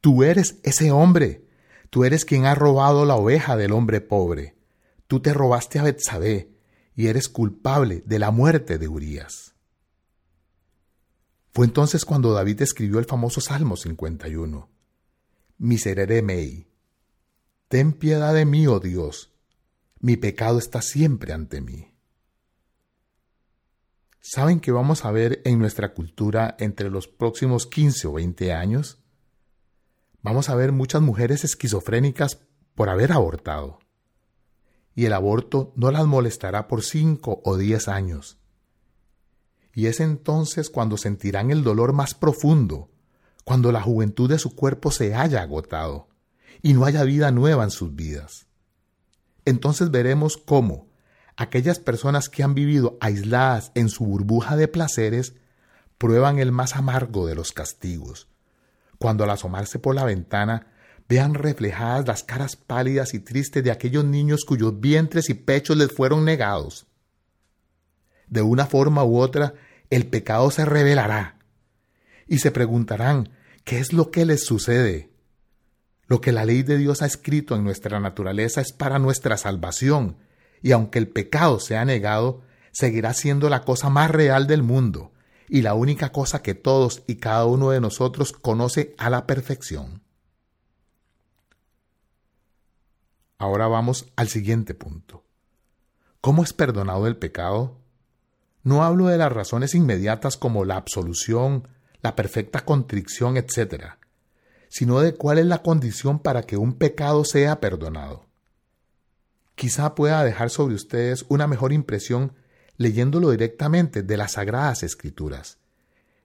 Tú 0.03 0.23
eres 0.23 0.59
ese 0.63 0.91
hombre, 0.91 1.47
tú 1.89 2.03
eres 2.03 2.25
quien 2.25 2.45
ha 2.45 2.55
robado 2.55 3.05
la 3.05 3.15
oveja 3.15 3.55
del 3.55 3.71
hombre 3.71 4.01
pobre, 4.01 4.57
tú 5.07 5.21
te 5.21 5.33
robaste 5.33 5.79
a 5.79 5.83
Betsabé 5.83 6.51
y 6.93 7.07
eres 7.07 7.29
culpable 7.29 8.03
de 8.05 8.19
la 8.19 8.29
muerte 8.29 8.77
de 8.77 8.89
Urías. 8.89 9.55
Fue 11.53 11.65
entonces 11.65 12.03
cuando 12.03 12.33
David 12.33 12.63
escribió 12.63 12.99
el 12.99 13.05
famoso 13.05 13.39
Salmo 13.39 13.77
51. 13.77 14.69
Miserere 15.59 16.21
mei. 16.21 16.67
Ten 17.69 17.93
piedad 17.93 18.33
de 18.33 18.43
mí, 18.43 18.67
oh 18.67 18.81
Dios, 18.81 19.31
mi 20.01 20.17
pecado 20.17 20.59
está 20.59 20.81
siempre 20.81 21.31
ante 21.31 21.61
mí. 21.61 21.93
¿Saben 24.19 24.59
qué 24.59 24.73
vamos 24.73 25.05
a 25.05 25.11
ver 25.11 25.41
en 25.45 25.59
nuestra 25.59 25.93
cultura 25.93 26.57
entre 26.59 26.89
los 26.89 27.07
próximos 27.07 27.67
15 27.67 28.07
o 28.09 28.13
20 28.15 28.51
años? 28.51 28.99
Vamos 30.23 30.49
a 30.49 30.55
ver 30.55 30.71
muchas 30.71 31.01
mujeres 31.01 31.43
esquizofrénicas 31.43 32.39
por 32.75 32.89
haber 32.89 33.11
abortado. 33.11 33.79
Y 34.95 35.05
el 35.05 35.13
aborto 35.13 35.73
no 35.75 35.91
las 35.91 36.05
molestará 36.05 36.67
por 36.67 36.81
5 36.81 37.41
o 37.43 37.57
10 37.57 37.89
años. 37.89 38.39
Y 39.75 39.87
es 39.87 39.99
entonces 39.99 40.69
cuando 40.69 40.97
sentirán 40.97 41.51
el 41.51 41.63
dolor 41.63 41.91
más 41.91 42.13
profundo, 42.13 42.89
cuando 43.43 43.73
la 43.73 43.81
juventud 43.81 44.29
de 44.29 44.39
su 44.39 44.55
cuerpo 44.55 44.91
se 44.91 45.13
haya 45.13 45.41
agotado 45.41 46.07
y 46.61 46.73
no 46.73 46.85
haya 46.85 47.03
vida 47.03 47.31
nueva 47.31 47.65
en 47.65 47.71
sus 47.71 47.93
vidas. 47.93 48.47
Entonces 49.43 49.91
veremos 49.91 50.37
cómo, 50.37 50.87
aquellas 51.35 51.79
personas 51.79 52.29
que 52.29 52.43
han 52.43 52.55
vivido 52.55 52.97
aisladas 53.01 53.73
en 53.75 53.89
su 53.89 54.05
burbuja 54.05 54.55
de 54.55 54.69
placeres 54.69 55.35
prueban 55.97 56.39
el 56.39 56.53
más 56.53 56.77
amargo 56.77 57.27
de 57.27 57.35
los 57.35 57.51
castigos, 57.51 58.29
cuando 58.99 59.23
al 59.23 59.29
asomarse 59.31 59.79
por 59.79 59.95
la 59.95 60.05
ventana 60.05 60.67
vean 61.09 61.33
reflejadas 61.33 62.07
las 62.07 62.23
caras 62.23 62.55
pálidas 62.55 63.13
y 63.13 63.19
tristes 63.19 63.63
de 63.63 63.71
aquellos 63.71 64.05
niños 64.05 64.45
cuyos 64.45 64.79
vientres 64.79 65.29
y 65.29 65.33
pechos 65.33 65.77
les 65.77 65.91
fueron 65.91 66.25
negados. 66.25 66.87
De 68.27 68.41
una 68.41 68.65
forma 68.65 69.03
u 69.03 69.19
otra, 69.19 69.53
el 69.89 70.07
pecado 70.07 70.49
se 70.49 70.65
revelará 70.65 71.39
y 72.27 72.39
se 72.39 72.51
preguntarán 72.51 73.29
qué 73.63 73.79
es 73.79 73.93
lo 73.93 74.11
que 74.11 74.25
les 74.25 74.45
sucede. 74.45 75.11
Lo 76.07 76.21
que 76.21 76.31
la 76.31 76.45
ley 76.45 76.63
de 76.63 76.77
Dios 76.77 77.01
ha 77.01 77.05
escrito 77.05 77.55
en 77.55 77.63
nuestra 77.63 77.99
naturaleza 77.99 78.61
es 78.61 78.71
para 78.71 78.99
nuestra 78.99 79.37
salvación 79.37 80.17
y 80.61 80.71
aunque 80.71 80.99
el 80.99 81.09
pecado 81.09 81.59
sea 81.59 81.85
negado, 81.85 82.41
seguirá 82.71 83.13
siendo 83.13 83.49
la 83.49 83.61
cosa 83.61 83.89
más 83.89 84.09
real 84.09 84.47
del 84.47 84.63
mundo 84.63 85.13
y 85.49 85.61
la 85.61 85.73
única 85.73 86.11
cosa 86.11 86.41
que 86.41 86.55
todos 86.55 87.03
y 87.07 87.15
cada 87.15 87.45
uno 87.45 87.71
de 87.71 87.81
nosotros 87.81 88.31
conoce 88.31 88.95
a 88.97 89.09
la 89.09 89.27
perfección. 89.27 90.01
Ahora 93.37 93.67
vamos 93.67 94.11
al 94.15 94.29
siguiente 94.29 94.73
punto. 94.73 95.23
¿Cómo 96.21 96.43
es 96.43 96.53
perdonado 96.53 97.07
el 97.07 97.17
pecado? 97.17 97.77
No 98.63 98.83
hablo 98.83 99.07
de 99.07 99.17
las 99.17 99.31
razones 99.31 99.75
inmediatas 99.75 100.37
como 100.37 100.63
la 100.63 100.77
absolución, 100.77 101.67
la 102.01 102.15
perfecta 102.15 102.63
contrición, 102.63 103.35
etc., 103.35 103.95
sino 104.69 105.01
de 105.01 105.15
cuál 105.15 105.37
es 105.39 105.45
la 105.45 105.61
condición 105.61 106.19
para 106.19 106.43
que 106.43 106.57
un 106.57 106.73
pecado 106.73 107.25
sea 107.25 107.59
perdonado 107.59 108.25
quizá 109.55 109.95
pueda 109.95 110.23
dejar 110.23 110.49
sobre 110.49 110.75
ustedes 110.75 111.25
una 111.29 111.47
mejor 111.47 111.73
impresión 111.73 112.33
leyéndolo 112.77 113.31
directamente 113.31 114.03
de 114.03 114.17
las 114.17 114.33
Sagradas 114.33 114.83
Escrituras. 114.83 115.57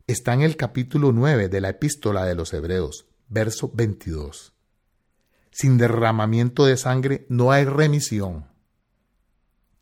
Está 0.07 0.35
en 0.35 0.43
el 0.43 0.57
capítulo 0.57 1.13
9 1.13 1.49
de 1.49 1.61
la 1.61 1.71
Epístola 1.71 2.25
de 2.25 2.35
los 2.35 2.53
Hebreos, 2.53 3.07
verso 3.29 3.71
22. 3.75 4.53
Sin 5.51 5.79
derramamiento 5.79 6.67
de 6.67 6.77
sangre 6.77 7.27
no 7.29 7.53
hay 7.53 7.65
remisión. 7.65 8.47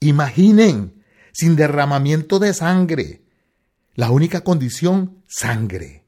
Imaginen, 0.00 1.04
sin 1.32 1.56
derramamiento 1.56 2.38
de 2.38 2.54
sangre. 2.54 3.23
La 3.94 4.11
única 4.11 4.42
condición, 4.42 5.23
sangre. 5.28 6.04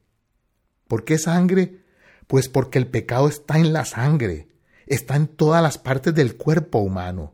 ¿Por 0.87 1.05
qué 1.05 1.17
sangre? 1.17 1.83
Pues 2.27 2.49
porque 2.49 2.77
el 2.77 2.87
pecado 2.87 3.27
está 3.27 3.57
en 3.57 3.73
la 3.73 3.85
sangre 3.85 4.49
está 4.89 5.15
en 5.15 5.27
todas 5.27 5.63
las 5.63 5.77
partes 5.77 6.13
del 6.13 6.35
cuerpo 6.35 6.79
humano. 6.79 7.33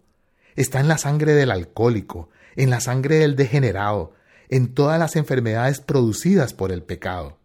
Está 0.56 0.80
en 0.82 0.88
la 0.88 0.98
sangre 0.98 1.34
del 1.34 1.52
alcohólico, 1.52 2.30
en 2.56 2.70
la 2.70 2.80
sangre 2.80 3.18
del 3.18 3.36
degenerado, 3.36 4.14
en 4.50 4.74
todas 4.74 5.00
las 5.00 5.16
enfermedades 5.16 5.80
producidas 5.82 6.54
por 6.54 6.72
el 6.72 6.84
pecado. 6.84 7.38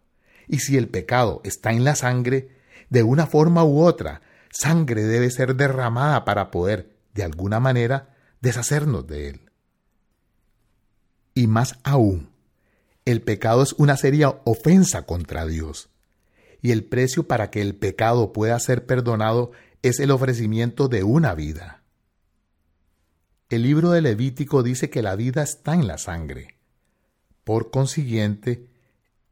Y 0.49 0.59
si 0.59 0.77
el 0.77 0.89
pecado 0.89 1.41
está 1.45 1.73
en 1.73 1.85
la 1.85 1.95
sangre, 1.95 2.57
de 2.89 3.03
una 3.03 3.27
forma 3.27 3.65
u 3.65 3.83
otra, 3.83 4.23
sangre 4.51 5.05
debe 5.05 5.31
ser 5.31 5.55
derramada 5.57 6.25
para 6.25 6.51
poder, 6.51 6.97
de 7.15 7.23
alguna 7.23 7.61
manera, 7.61 8.17
deshacernos 8.41 9.07
de 9.07 9.29
él. 9.29 9.51
Y 11.35 11.47
más 11.47 11.79
aún, 11.85 12.31
el 13.05 13.23
pecado 13.23 13.63
es 13.63 13.73
una 13.75 13.97
seria 13.97 14.41
ofensa 14.45 15.07
contra 15.07 15.47
Dios. 15.47 15.89
Y 16.61 16.73
el 16.73 16.85
precio 16.85 17.27
para 17.27 17.51
que 17.51 17.63
el 17.63 17.75
pecado 17.75 18.33
pueda 18.33 18.59
ser 18.59 18.85
perdonado 18.87 19.53
es 19.83 20.01
el 20.01 20.11
ofrecimiento 20.11 20.89
de 20.89 21.05
una 21.05 21.35
vida. 21.35 21.80
El 23.51 23.65
libro 23.65 23.91
de 23.91 24.01
Levítico 24.01 24.63
dice 24.63 24.91
que 24.91 25.03
la 25.03 25.17
vida 25.17 25.43
está 25.43 25.75
en 25.75 25.89
la 25.89 25.99
sangre. 25.99 26.55
Por 27.43 27.73
consiguiente, 27.73 28.69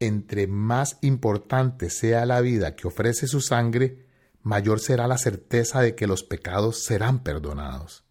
entre 0.01 0.45
más 0.45 0.97
importante 0.99 1.89
sea 1.89 2.25
la 2.25 2.41
vida 2.41 2.75
que 2.75 2.89
ofrece 2.89 3.27
su 3.27 3.39
sangre, 3.39 4.07
mayor 4.41 4.81
será 4.81 5.07
la 5.07 5.17
certeza 5.17 5.79
de 5.79 5.95
que 5.95 6.05
los 6.05 6.23
pecados 6.23 6.83
serán 6.83 7.23
perdonados. 7.23 8.03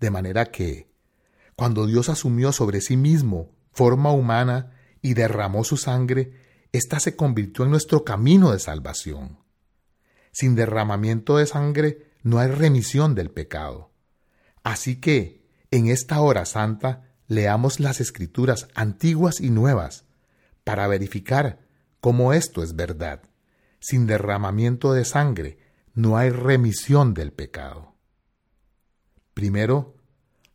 De 0.00 0.10
manera 0.10 0.46
que, 0.46 0.90
cuando 1.54 1.86
Dios 1.86 2.08
asumió 2.08 2.50
sobre 2.50 2.80
sí 2.80 2.96
mismo 2.96 3.52
forma 3.70 4.10
humana 4.10 4.72
y 5.00 5.14
derramó 5.14 5.62
su 5.62 5.76
sangre, 5.76 6.32
ésta 6.72 6.98
se 6.98 7.14
convirtió 7.14 7.64
en 7.64 7.70
nuestro 7.70 8.04
camino 8.04 8.50
de 8.50 8.58
salvación. 8.58 9.38
Sin 10.32 10.56
derramamiento 10.56 11.36
de 11.36 11.46
sangre 11.46 12.10
no 12.24 12.40
hay 12.40 12.48
remisión 12.48 13.14
del 13.14 13.30
pecado. 13.30 13.92
Así 14.68 14.96
que, 14.96 15.40
en 15.70 15.86
esta 15.86 16.20
hora 16.20 16.44
santa, 16.44 17.10
leamos 17.26 17.80
las 17.80 18.02
escrituras 18.02 18.68
antiguas 18.74 19.40
y 19.40 19.48
nuevas 19.48 20.04
para 20.62 20.86
verificar 20.88 21.60
cómo 22.00 22.34
esto 22.34 22.62
es 22.62 22.76
verdad. 22.76 23.22
Sin 23.80 24.06
derramamiento 24.06 24.92
de 24.92 25.06
sangre 25.06 25.58
no 25.94 26.18
hay 26.18 26.28
remisión 26.28 27.14
del 27.14 27.32
pecado. 27.32 27.96
Primero, 29.32 29.96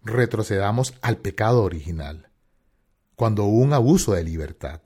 retrocedamos 0.03 0.93
al 1.01 1.17
pecado 1.17 1.63
original, 1.63 2.29
cuando 3.15 3.45
hubo 3.45 3.61
un 3.61 3.73
abuso 3.73 4.13
de 4.13 4.23
libertad. 4.23 4.81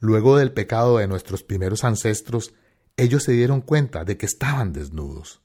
Luego 0.00 0.36
del 0.36 0.52
pecado 0.52 0.98
de 0.98 1.08
nuestros 1.08 1.44
primeros 1.44 1.82
ancestros, 1.82 2.52
ellos 2.98 3.22
se 3.22 3.32
dieron 3.32 3.62
cuenta 3.62 4.04
de 4.04 4.18
que 4.18 4.26
estaban 4.26 4.74
desnudos. 4.74 5.40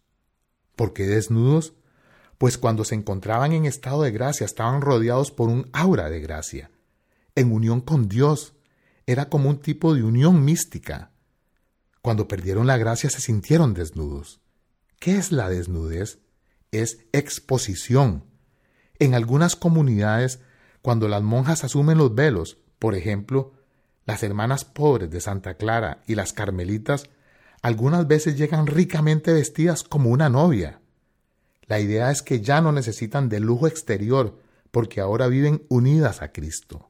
¿Por 0.75 0.91
qué 0.91 1.07
desnudos? 1.07 1.75
Pues 2.39 2.57
cuando 2.57 2.85
se 2.85 2.95
encontraban 2.95 3.51
en 3.51 3.65
estado 3.65 4.03
de 4.03 4.11
gracia 4.11 4.45
estaban 4.45 4.81
rodeados 4.81 5.29
por 5.29 5.49
un 5.49 5.69
aura 5.73 6.09
de 6.09 6.21
gracia, 6.21 6.71
en 7.35 7.51
unión 7.51 7.81
con 7.81 8.07
Dios. 8.07 8.53
Era 9.05 9.27
como 9.27 9.49
un 9.49 9.59
tipo 9.59 9.93
de 9.93 10.03
unión 10.03 10.45
mística. 10.45 11.11
Cuando 12.01 12.29
perdieron 12.29 12.65
la 12.65 12.77
gracia 12.77 13.09
se 13.09 13.19
sintieron 13.19 13.73
desnudos. 13.73 14.39
¿Qué 14.99 15.17
es 15.17 15.33
la 15.33 15.49
desnudez? 15.49 16.19
Es 16.71 16.99
exposición. 17.11 18.23
En 18.99 19.15
algunas 19.15 19.57
comunidades, 19.57 20.39
cuando 20.81 21.09
las 21.09 21.21
monjas 21.21 21.65
asumen 21.65 21.97
los 21.97 22.15
velos, 22.15 22.57
por 22.79 22.95
ejemplo, 22.95 23.51
las 24.05 24.23
hermanas 24.23 24.63
pobres 24.63 25.11
de 25.11 25.19
Santa 25.19 25.55
Clara 25.55 26.03
y 26.07 26.15
las 26.15 26.31
carmelitas 26.31 27.09
algunas 27.61 28.07
veces 28.07 28.37
llegan 28.37 28.65
ricamente 28.65 29.33
vestidas 29.33 29.83
como 29.83 30.09
una 30.09 30.29
novia. 30.29 30.79
La 31.69 31.79
idea 31.79 32.09
es 32.09 32.23
que 32.23 32.41
ya 32.41 32.61
no 32.61 32.71
necesitan 32.71 33.29
de 33.29 33.39
lujo 33.39 33.67
exterior 33.67 34.39
porque 34.71 35.01
ahora 35.01 35.27
viven 35.27 35.63
unidas 35.69 36.23
a 36.23 36.31
Cristo. 36.31 36.89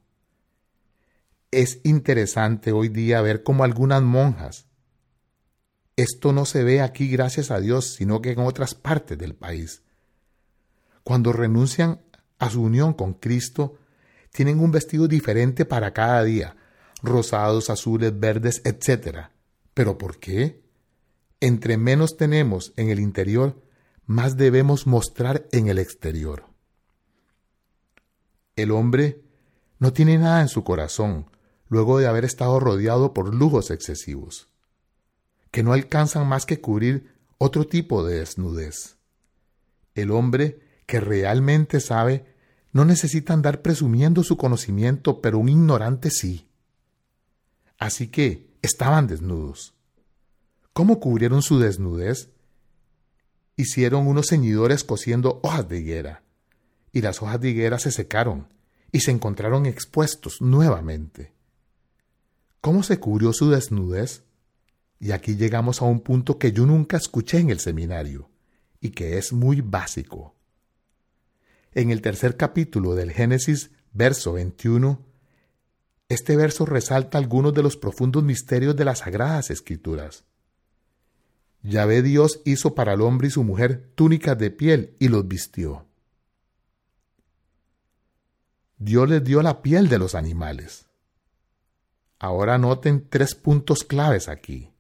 Es 1.51 1.81
interesante 1.83 2.71
hoy 2.71 2.87
día 2.87 3.21
ver 3.21 3.43
cómo 3.43 3.65
algunas 3.65 4.01
monjas, 4.01 4.67
esto 5.97 6.31
no 6.31 6.45
se 6.45 6.63
ve 6.63 6.79
aquí 6.79 7.09
gracias 7.09 7.51
a 7.51 7.59
Dios, 7.59 7.93
sino 7.95 8.21
que 8.21 8.31
en 8.31 8.39
otras 8.39 8.73
partes 8.73 9.17
del 9.17 9.35
país, 9.35 9.83
cuando 11.03 11.33
renuncian 11.33 11.99
a 12.37 12.49
su 12.49 12.61
unión 12.61 12.93
con 12.93 13.15
Cristo, 13.15 13.77
tienen 14.31 14.61
un 14.61 14.71
vestido 14.71 15.09
diferente 15.09 15.65
para 15.65 15.91
cada 15.91 16.23
día, 16.23 16.55
rosados, 17.03 17.69
azules, 17.69 18.17
verdes, 18.17 18.61
etc. 18.63 19.27
¿Pero 19.73 19.97
por 19.97 20.19
qué? 20.19 20.63
Entre 21.41 21.75
menos 21.75 22.15
tenemos 22.15 22.71
en 22.77 22.89
el 22.89 23.01
interior, 23.01 23.61
más 24.09 24.37
debemos 24.37 24.87
mostrar 24.87 25.47
en 25.51 25.67
el 25.67 25.77
exterior. 25.77 26.45
El 28.55 28.71
hombre 28.71 29.21
no 29.77 29.93
tiene 29.93 30.17
nada 30.17 30.41
en 30.41 30.47
su 30.47 30.63
corazón 30.63 31.29
luego 31.67 31.99
de 31.99 32.07
haber 32.07 32.25
estado 32.25 32.59
rodeado 32.59 33.13
por 33.13 33.31
lujos 33.35 33.69
excesivos, 33.69 34.47
que 35.51 35.61
no 35.61 35.73
alcanzan 35.73 36.27
más 36.27 36.47
que 36.47 36.59
cubrir 36.59 37.13
otro 37.37 37.67
tipo 37.67 38.03
de 38.03 38.21
desnudez. 38.21 38.97
El 39.93 40.09
hombre 40.09 40.59
que 40.87 40.99
realmente 40.99 41.79
sabe 41.79 42.33
no 42.71 42.85
necesita 42.85 43.33
andar 43.33 43.61
presumiendo 43.61 44.23
su 44.23 44.37
conocimiento, 44.37 45.21
pero 45.21 45.37
un 45.37 45.49
ignorante 45.49 46.09
sí. 46.09 46.49
Así 47.77 48.07
que 48.07 48.57
estaban 48.63 49.05
desnudos. 49.05 49.75
¿Cómo 50.73 50.99
cubrieron 50.99 51.43
su 51.43 51.59
desnudez? 51.59 52.31
Hicieron 53.59 54.07
unos 54.07 54.27
ceñidores 54.27 54.85
cosiendo 54.85 55.41
hojas 55.43 55.67
de 55.67 55.79
higuera 55.79 56.23
y 56.93 57.01
las 57.01 57.21
hojas 57.21 57.41
de 57.41 57.49
higuera 57.49 57.77
se 57.77 57.91
secaron 57.91 58.47
y 58.89 59.01
se 59.01 59.11
encontraron 59.11 59.65
expuestos 59.65 60.41
nuevamente. 60.41 61.33
¿Cómo 62.61 62.83
se 62.83 63.01
cubrió 63.01 63.33
su 63.33 63.49
desnudez? 63.49 64.23
Y 65.01 65.11
aquí 65.11 65.35
llegamos 65.35 65.81
a 65.81 65.85
un 65.85 65.99
punto 65.99 66.39
que 66.39 66.53
yo 66.53 66.65
nunca 66.65 66.95
escuché 66.95 67.39
en 67.39 67.49
el 67.49 67.59
seminario 67.59 68.29
y 68.79 68.91
que 68.91 69.17
es 69.17 69.33
muy 69.33 69.59
básico. 69.59 70.35
En 71.73 71.89
el 71.91 72.01
tercer 72.01 72.37
capítulo 72.37 72.95
del 72.95 73.11
Génesis, 73.11 73.71
verso 73.91 74.31
21, 74.31 75.05
este 76.07 76.37
verso 76.37 76.65
resalta 76.65 77.17
algunos 77.17 77.53
de 77.53 77.63
los 77.63 77.75
profundos 77.75 78.23
misterios 78.23 78.77
de 78.77 78.85
las 78.85 78.99
sagradas 78.99 79.49
escrituras. 79.49 80.23
Yahvé 81.61 82.01
Dios 82.01 82.41
hizo 82.45 82.73
para 82.73 82.93
el 82.93 83.01
hombre 83.01 83.27
y 83.27 83.31
su 83.31 83.43
mujer 83.43 83.91
túnicas 83.95 84.37
de 84.37 84.51
piel 84.51 84.95
y 84.99 85.09
los 85.09 85.27
vistió. 85.27 85.85
Dios 88.77 89.09
les 89.09 89.23
dio 89.23 89.41
la 89.41 89.61
piel 89.61 89.89
de 89.89 89.99
los 89.99 90.15
animales. 90.15 90.85
Ahora 92.17 92.57
noten 92.57 93.07
tres 93.09 93.35
puntos 93.35 93.83
claves 93.83 94.29
aquí. 94.29 94.71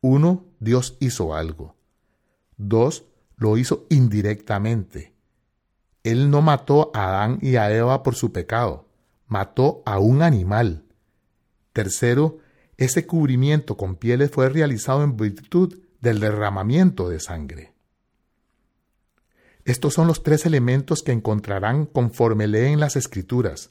Uno, 0.00 0.46
Dios 0.60 0.96
hizo 1.00 1.34
algo. 1.34 1.76
Dos, 2.56 3.04
lo 3.36 3.56
hizo 3.56 3.86
indirectamente. 3.88 5.12
Él 6.04 6.30
no 6.30 6.42
mató 6.42 6.90
a 6.94 7.08
Adán 7.08 7.38
y 7.40 7.56
a 7.56 7.72
Eva 7.72 8.02
por 8.02 8.14
su 8.14 8.32
pecado, 8.32 8.88
mató 9.26 9.82
a 9.86 9.98
un 9.98 10.22
animal. 10.22 10.84
Tercero, 11.72 12.38
ese 12.76 13.06
cubrimiento 13.06 13.76
con 13.76 13.96
pieles 13.96 14.30
fue 14.30 14.48
realizado 14.48 15.04
en 15.04 15.16
virtud 15.16 15.81
del 16.02 16.20
derramamiento 16.20 17.08
de 17.08 17.20
sangre. 17.20 17.72
Estos 19.64 19.94
son 19.94 20.08
los 20.08 20.24
tres 20.24 20.44
elementos 20.44 21.02
que 21.02 21.12
encontrarán 21.12 21.86
conforme 21.86 22.48
leen 22.48 22.80
las 22.80 22.96
escrituras. 22.96 23.70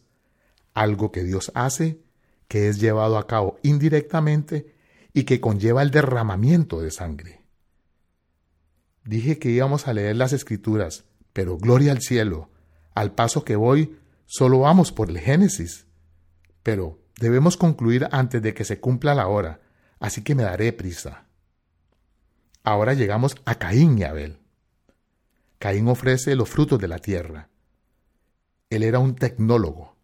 Algo 0.73 1.11
que 1.11 1.23
Dios 1.23 1.51
hace, 1.53 2.01
que 2.47 2.69
es 2.69 2.79
llevado 2.79 3.17
a 3.17 3.27
cabo 3.27 3.59
indirectamente 3.61 4.73
y 5.13 5.25
que 5.25 5.41
conlleva 5.41 5.81
el 5.81 5.91
derramamiento 5.91 6.81
de 6.81 6.91
sangre. 6.91 7.43
Dije 9.03 9.37
que 9.37 9.49
íbamos 9.49 9.87
a 9.87 9.93
leer 9.93 10.15
las 10.15 10.31
escrituras, 10.31 11.03
pero 11.33 11.57
gloria 11.57 11.91
al 11.91 12.01
cielo, 12.01 12.49
al 12.95 13.13
paso 13.13 13.43
que 13.43 13.57
voy, 13.57 13.97
solo 14.25 14.59
vamos 14.59 14.93
por 14.93 15.09
el 15.09 15.19
Génesis. 15.19 15.85
Pero 16.63 17.01
debemos 17.19 17.57
concluir 17.57 18.07
antes 18.11 18.41
de 18.41 18.53
que 18.53 18.63
se 18.63 18.79
cumpla 18.79 19.15
la 19.15 19.27
hora, 19.27 19.59
así 19.99 20.21
que 20.23 20.35
me 20.35 20.43
daré 20.43 20.71
prisa. 20.71 21.25
Ahora 22.63 22.93
llegamos 22.93 23.35
a 23.45 23.55
Caín 23.55 23.97
y 23.97 24.03
Abel. 24.03 24.37
Caín 25.57 25.87
ofrece 25.87 26.35
los 26.35 26.49
frutos 26.49 26.79
de 26.79 26.87
la 26.87 26.99
tierra. 26.99 27.49
Él 28.69 28.83
era 28.83 28.99
un 28.99 29.15
tecnólogo. 29.15 29.95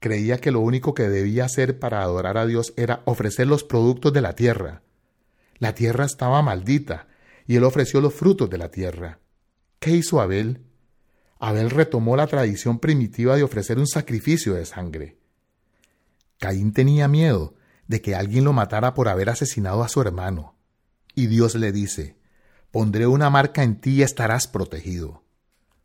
Creía 0.00 0.38
que 0.38 0.52
lo 0.52 0.60
único 0.60 0.94
que 0.94 1.08
debía 1.08 1.44
hacer 1.44 1.78
para 1.78 2.02
adorar 2.02 2.38
a 2.38 2.46
Dios 2.46 2.72
era 2.76 3.02
ofrecer 3.04 3.48
los 3.48 3.64
productos 3.64 4.12
de 4.12 4.20
la 4.20 4.34
tierra. 4.34 4.82
La 5.58 5.74
tierra 5.74 6.04
estaba 6.04 6.40
maldita 6.40 7.08
y 7.46 7.56
él 7.56 7.64
ofreció 7.64 8.00
los 8.00 8.14
frutos 8.14 8.48
de 8.48 8.58
la 8.58 8.70
tierra. 8.70 9.18
¿Qué 9.80 9.90
hizo 9.90 10.20
Abel? 10.20 10.62
Abel 11.40 11.70
retomó 11.70 12.16
la 12.16 12.26
tradición 12.26 12.78
primitiva 12.78 13.36
de 13.36 13.42
ofrecer 13.42 13.78
un 13.78 13.86
sacrificio 13.86 14.54
de 14.54 14.66
sangre. 14.66 15.18
Caín 16.38 16.72
tenía 16.72 17.08
miedo 17.08 17.54
de 17.88 18.00
que 18.00 18.14
alguien 18.14 18.44
lo 18.44 18.52
matara 18.52 18.94
por 18.94 19.08
haber 19.08 19.30
asesinado 19.30 19.82
a 19.82 19.88
su 19.88 20.00
hermano. 20.00 20.57
Y 21.18 21.26
Dios 21.26 21.56
le 21.56 21.72
dice, 21.72 22.16
Pondré 22.70 23.08
una 23.08 23.28
marca 23.28 23.64
en 23.64 23.80
ti 23.80 23.94
y 23.94 24.02
estarás 24.02 24.46
protegido. 24.46 25.24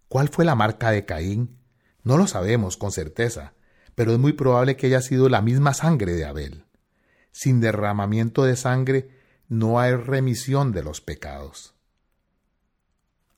¿Cuál 0.07 0.29
fue 0.29 0.45
la 0.45 0.53
marca 0.53 0.91
de 0.91 1.05
Caín? 1.05 1.57
No 2.03 2.17
lo 2.17 2.27
sabemos 2.27 2.77
con 2.77 2.91
certeza, 2.91 3.55
pero 3.95 4.13
es 4.13 4.19
muy 4.19 4.33
probable 4.33 4.77
que 4.77 4.85
haya 4.85 5.01
sido 5.01 5.29
la 5.29 5.41
misma 5.41 5.73
sangre 5.73 6.13
de 6.13 6.25
Abel. 6.25 6.65
Sin 7.31 7.61
derramamiento 7.61 8.43
de 8.43 8.55
sangre 8.55 9.09
no 9.47 9.79
hay 9.79 9.95
remisión 9.95 10.71
de 10.71 10.83
los 10.83 11.01
pecados. 11.01 11.73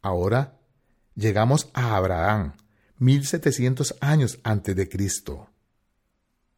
Ahora 0.01 0.59
llegamos 1.15 1.69
a 1.73 1.95
Abraham, 1.95 2.57
mil 2.97 3.25
setecientos 3.25 3.95
años 4.01 4.39
antes 4.43 4.75
de 4.75 4.89
Cristo, 4.89 5.49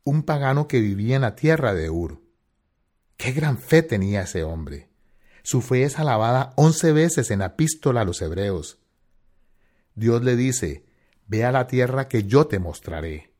un 0.04 0.24
pagano 0.24 0.68
que 0.68 0.82
vivía 0.82 1.16
en 1.16 1.22
la 1.22 1.36
tierra 1.36 1.76
de 1.76 1.92
Ur. 1.92 2.24
Qué 3.18 3.34
gran 3.34 3.60
fe 3.60 3.84
tenía 3.84 4.24
ese 4.24 4.42
hombre. 4.42 4.90
Su 5.48 5.62
fe 5.62 5.84
es 5.84 5.98
alabada 5.98 6.52
once 6.58 6.92
veces 6.92 7.32
en 7.32 7.40
la 7.40 7.46
epístola 7.46 8.02
a 8.02 8.04
los 8.04 8.22
hebreos. 8.22 8.80
Dios 9.96 10.22
le 10.22 10.36
dice, 10.36 10.84
Ve 11.26 11.46
a 11.46 11.54
la 11.54 11.68
tierra 11.68 12.10
que 12.10 12.26
yo 12.26 12.48
te 12.48 12.60
mostraré. 12.60 13.34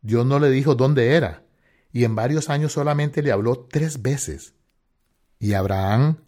Dios 0.00 0.26
no 0.26 0.40
le 0.40 0.50
dijo 0.50 0.74
dónde 0.74 1.14
era, 1.14 1.46
y 1.92 2.02
en 2.02 2.16
varios 2.16 2.50
años 2.50 2.72
solamente 2.72 3.22
le 3.22 3.30
habló 3.30 3.68
tres 3.70 4.02
veces. 4.02 4.54
Y 5.38 5.52
Abraham 5.52 6.24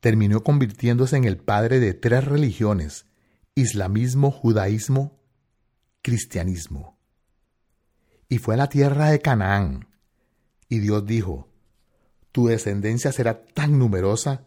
terminó 0.00 0.42
convirtiéndose 0.42 1.16
en 1.16 1.22
el 1.22 1.36
padre 1.36 1.78
de 1.78 1.94
tres 1.94 2.24
religiones, 2.24 3.06
islamismo, 3.54 4.32
judaísmo, 4.32 5.22
cristianismo. 6.02 6.98
Y 8.28 8.38
fue 8.38 8.54
a 8.54 8.56
la 8.58 8.68
tierra 8.68 9.10
de 9.10 9.20
Canaán. 9.20 9.86
Y 10.68 10.80
Dios 10.80 11.06
dijo, 11.06 11.51
tu 12.32 12.46
descendencia 12.46 13.12
será 13.12 13.44
tan 13.44 13.78
numerosa 13.78 14.44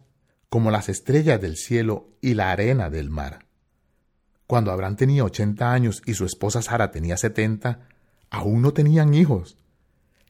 como 0.49 0.71
las 0.71 0.89
estrellas 0.89 1.39
del 1.39 1.55
cielo 1.55 2.09
y 2.21 2.33
la 2.33 2.51
arena 2.51 2.89
del 2.89 3.09
mar. 3.09 3.45
Cuando 4.47 4.71
Abraham 4.71 4.95
tenía 4.95 5.23
ochenta 5.23 5.71
años 5.71 6.01
y 6.05 6.13
su 6.13 6.25
esposa 6.25 6.61
Sara 6.61 6.91
tenía 6.91 7.17
setenta, 7.17 7.87
aún 8.29 8.61
no 8.61 8.73
tenían 8.73 9.13
hijos. 9.13 9.57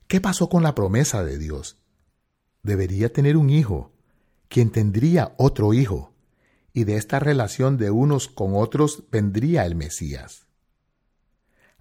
¿Qué 0.07 0.21
pasó 0.21 0.49
con 0.49 0.63
la 0.63 0.75
promesa 0.75 1.23
de 1.23 1.37
Dios? 1.37 1.77
Debería 2.63 3.11
tener 3.11 3.37
un 3.37 3.49
hijo, 3.49 3.91
quien 4.47 4.71
tendría 4.71 5.33
otro 5.37 5.73
hijo, 5.73 6.13
y 6.73 6.83
de 6.83 6.97
esta 6.97 7.19
relación 7.19 7.77
de 7.77 7.91
unos 7.91 8.27
con 8.27 8.55
otros 8.55 9.03
vendría 9.11 9.65
el 9.65 9.75
Mesías. 9.75 10.47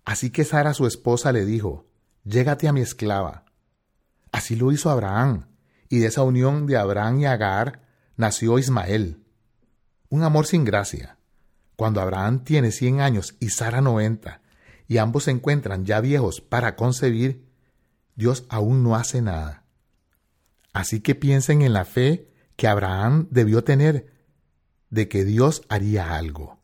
Así 0.04 0.30
que 0.30 0.44
Sara 0.44 0.74
su 0.74 0.86
esposa 0.86 1.32
le 1.32 1.44
dijo, 1.44 1.86
Llégate 2.24 2.68
a 2.68 2.72
mi 2.72 2.80
esclava. 2.80 3.44
Así 4.32 4.56
lo 4.56 4.72
hizo 4.72 4.90
Abraham, 4.90 5.46
y 5.88 5.98
de 5.98 6.06
esa 6.06 6.22
unión 6.22 6.66
de 6.66 6.76
Abraham 6.76 7.20
y 7.20 7.26
Agar 7.26 7.82
nació 8.16 8.58
Ismael. 8.58 9.22
Un 10.08 10.22
amor 10.22 10.46
sin 10.46 10.64
gracia. 10.64 11.18
Cuando 11.76 12.00
Abraham 12.00 12.44
tiene 12.44 12.70
cien 12.70 13.00
años 13.00 13.36
y 13.40 13.50
Sara 13.50 13.80
noventa, 13.80 14.42
y 14.86 14.98
ambos 14.98 15.24
se 15.24 15.30
encuentran 15.30 15.84
ya 15.84 16.00
viejos 16.00 16.40
para 16.40 16.76
concebir, 16.76 17.48
Dios 18.14 18.44
aún 18.48 18.82
no 18.82 18.94
hace 18.94 19.22
nada. 19.22 19.64
Así 20.72 21.00
que 21.00 21.14
piensen 21.14 21.62
en 21.62 21.72
la 21.72 21.84
fe 21.84 22.30
que 22.56 22.68
Abraham 22.68 23.28
debió 23.30 23.64
tener 23.64 24.12
de 24.90 25.08
que 25.08 25.24
Dios 25.24 25.62
haría 25.68 26.16
algo. 26.16 26.60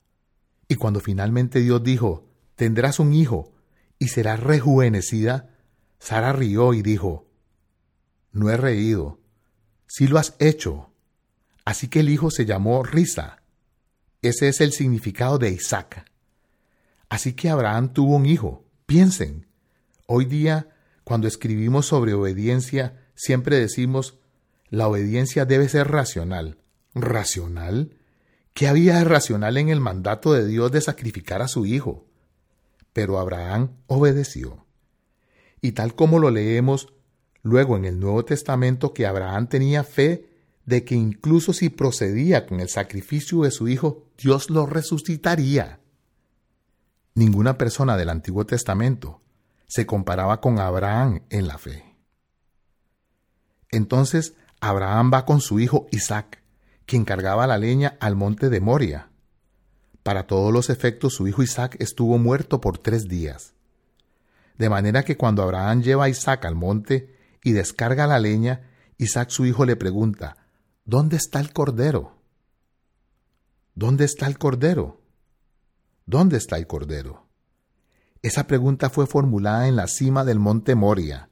Y 0.68 0.76
cuando 0.76 1.00
finalmente 1.00 1.60
Dios 1.60 1.82
dijo, 1.82 2.28
tendrás 2.54 3.00
un 3.00 3.14
hijo 3.14 3.52
y 3.98 4.08
serás 4.08 4.40
rejuvenecida, 4.40 5.50
Sara 5.98 6.32
rió 6.32 6.72
y 6.74 6.82
dijo, 6.82 7.29
no 8.32 8.50
he 8.50 8.56
reído, 8.56 9.20
sí 9.86 10.06
lo 10.06 10.18
has 10.18 10.34
hecho. 10.38 10.90
Así 11.64 11.88
que 11.88 12.00
el 12.00 12.08
hijo 12.08 12.30
se 12.30 12.46
llamó 12.46 12.82
Risa. 12.82 13.42
Ese 14.22 14.48
es 14.48 14.60
el 14.60 14.72
significado 14.72 15.38
de 15.38 15.50
Isaac. 15.50 16.10
Así 17.08 17.32
que 17.32 17.50
Abraham 17.50 17.92
tuvo 17.92 18.16
un 18.16 18.26
hijo. 18.26 18.64
Piensen, 18.86 19.46
hoy 20.06 20.24
día, 20.24 20.68
cuando 21.04 21.26
escribimos 21.26 21.86
sobre 21.86 22.14
obediencia, 22.14 23.06
siempre 23.14 23.58
decimos, 23.58 24.18
la 24.68 24.88
obediencia 24.88 25.44
debe 25.44 25.68
ser 25.68 25.88
racional. 25.88 26.58
¿Racional? 26.94 27.96
¿Qué 28.54 28.68
había 28.68 28.98
de 28.98 29.04
racional 29.04 29.56
en 29.56 29.68
el 29.68 29.80
mandato 29.80 30.32
de 30.32 30.46
Dios 30.46 30.70
de 30.72 30.80
sacrificar 30.80 31.42
a 31.42 31.48
su 31.48 31.66
hijo? 31.66 32.06
Pero 32.92 33.18
Abraham 33.18 33.76
obedeció. 33.86 34.66
Y 35.60 35.72
tal 35.72 35.94
como 35.94 36.18
lo 36.18 36.30
leemos 36.30 36.92
luego 37.42 37.76
en 37.76 37.84
el 37.84 37.98
Nuevo 37.98 38.24
Testamento 38.24 38.92
que 38.92 39.06
Abraham 39.06 39.48
tenía 39.48 39.84
fe 39.84 40.28
de 40.66 40.84
que 40.84 40.94
incluso 40.94 41.52
si 41.52 41.68
procedía 41.68 42.46
con 42.46 42.60
el 42.60 42.68
sacrificio 42.68 43.42
de 43.42 43.50
su 43.50 43.68
hijo, 43.68 44.04
Dios 44.18 44.50
lo 44.50 44.66
resucitaría. 44.66 45.80
Ninguna 47.14 47.58
persona 47.58 47.96
del 47.96 48.08
Antiguo 48.08 48.46
Testamento 48.46 49.20
se 49.66 49.86
comparaba 49.86 50.40
con 50.40 50.58
Abraham 50.58 51.22
en 51.30 51.48
la 51.48 51.58
fe. 51.58 51.96
Entonces 53.70 54.34
Abraham 54.60 55.10
va 55.12 55.24
con 55.24 55.40
su 55.40 55.60
hijo 55.60 55.86
Isaac, 55.90 56.42
quien 56.86 57.04
cargaba 57.04 57.46
la 57.46 57.58
leña 57.58 57.96
al 58.00 58.16
monte 58.16 58.48
de 58.50 58.60
Moria. 58.60 59.10
Para 60.02 60.26
todos 60.26 60.52
los 60.52 60.70
efectos 60.70 61.14
su 61.14 61.26
hijo 61.28 61.42
Isaac 61.42 61.76
estuvo 61.78 62.18
muerto 62.18 62.60
por 62.60 62.78
tres 62.78 63.08
días. 63.08 63.54
De 64.58 64.68
manera 64.68 65.04
que 65.04 65.16
cuando 65.16 65.42
Abraham 65.42 65.82
lleva 65.82 66.04
a 66.04 66.08
Isaac 66.08 66.44
al 66.44 66.54
monte 66.54 67.19
y 67.42 67.52
descarga 67.52 68.06
la 68.06 68.18
leña, 68.18 68.70
Isaac 68.98 69.30
su 69.30 69.46
hijo 69.46 69.64
le 69.64 69.76
pregunta, 69.76 70.36
¿Dónde 70.84 71.16
está 71.16 71.40
el 71.40 71.52
cordero? 71.52 72.16
¿Dónde 73.74 74.04
está 74.04 74.26
el 74.26 74.38
cordero? 74.38 75.00
¿Dónde 76.04 76.36
está 76.36 76.56
el 76.56 76.66
cordero? 76.66 77.28
Esa 78.22 78.46
pregunta 78.46 78.90
fue 78.90 79.06
formulada 79.06 79.68
en 79.68 79.76
la 79.76 79.86
cima 79.86 80.24
del 80.24 80.38
monte 80.38 80.74
Moria 80.74 81.30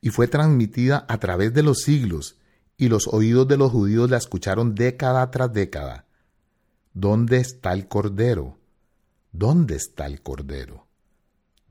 y 0.00 0.10
fue 0.10 0.28
transmitida 0.28 1.06
a 1.08 1.18
través 1.18 1.54
de 1.54 1.62
los 1.62 1.78
siglos 1.82 2.38
y 2.76 2.88
los 2.88 3.08
oídos 3.08 3.46
de 3.48 3.56
los 3.56 3.72
judíos 3.72 4.10
la 4.10 4.16
escucharon 4.16 4.74
década 4.74 5.30
tras 5.30 5.52
década. 5.52 6.06
¿Dónde 6.92 7.38
está 7.38 7.72
el 7.72 7.88
cordero? 7.88 8.58
¿Dónde 9.32 9.76
está 9.76 10.06
el 10.06 10.22
cordero? 10.22 10.86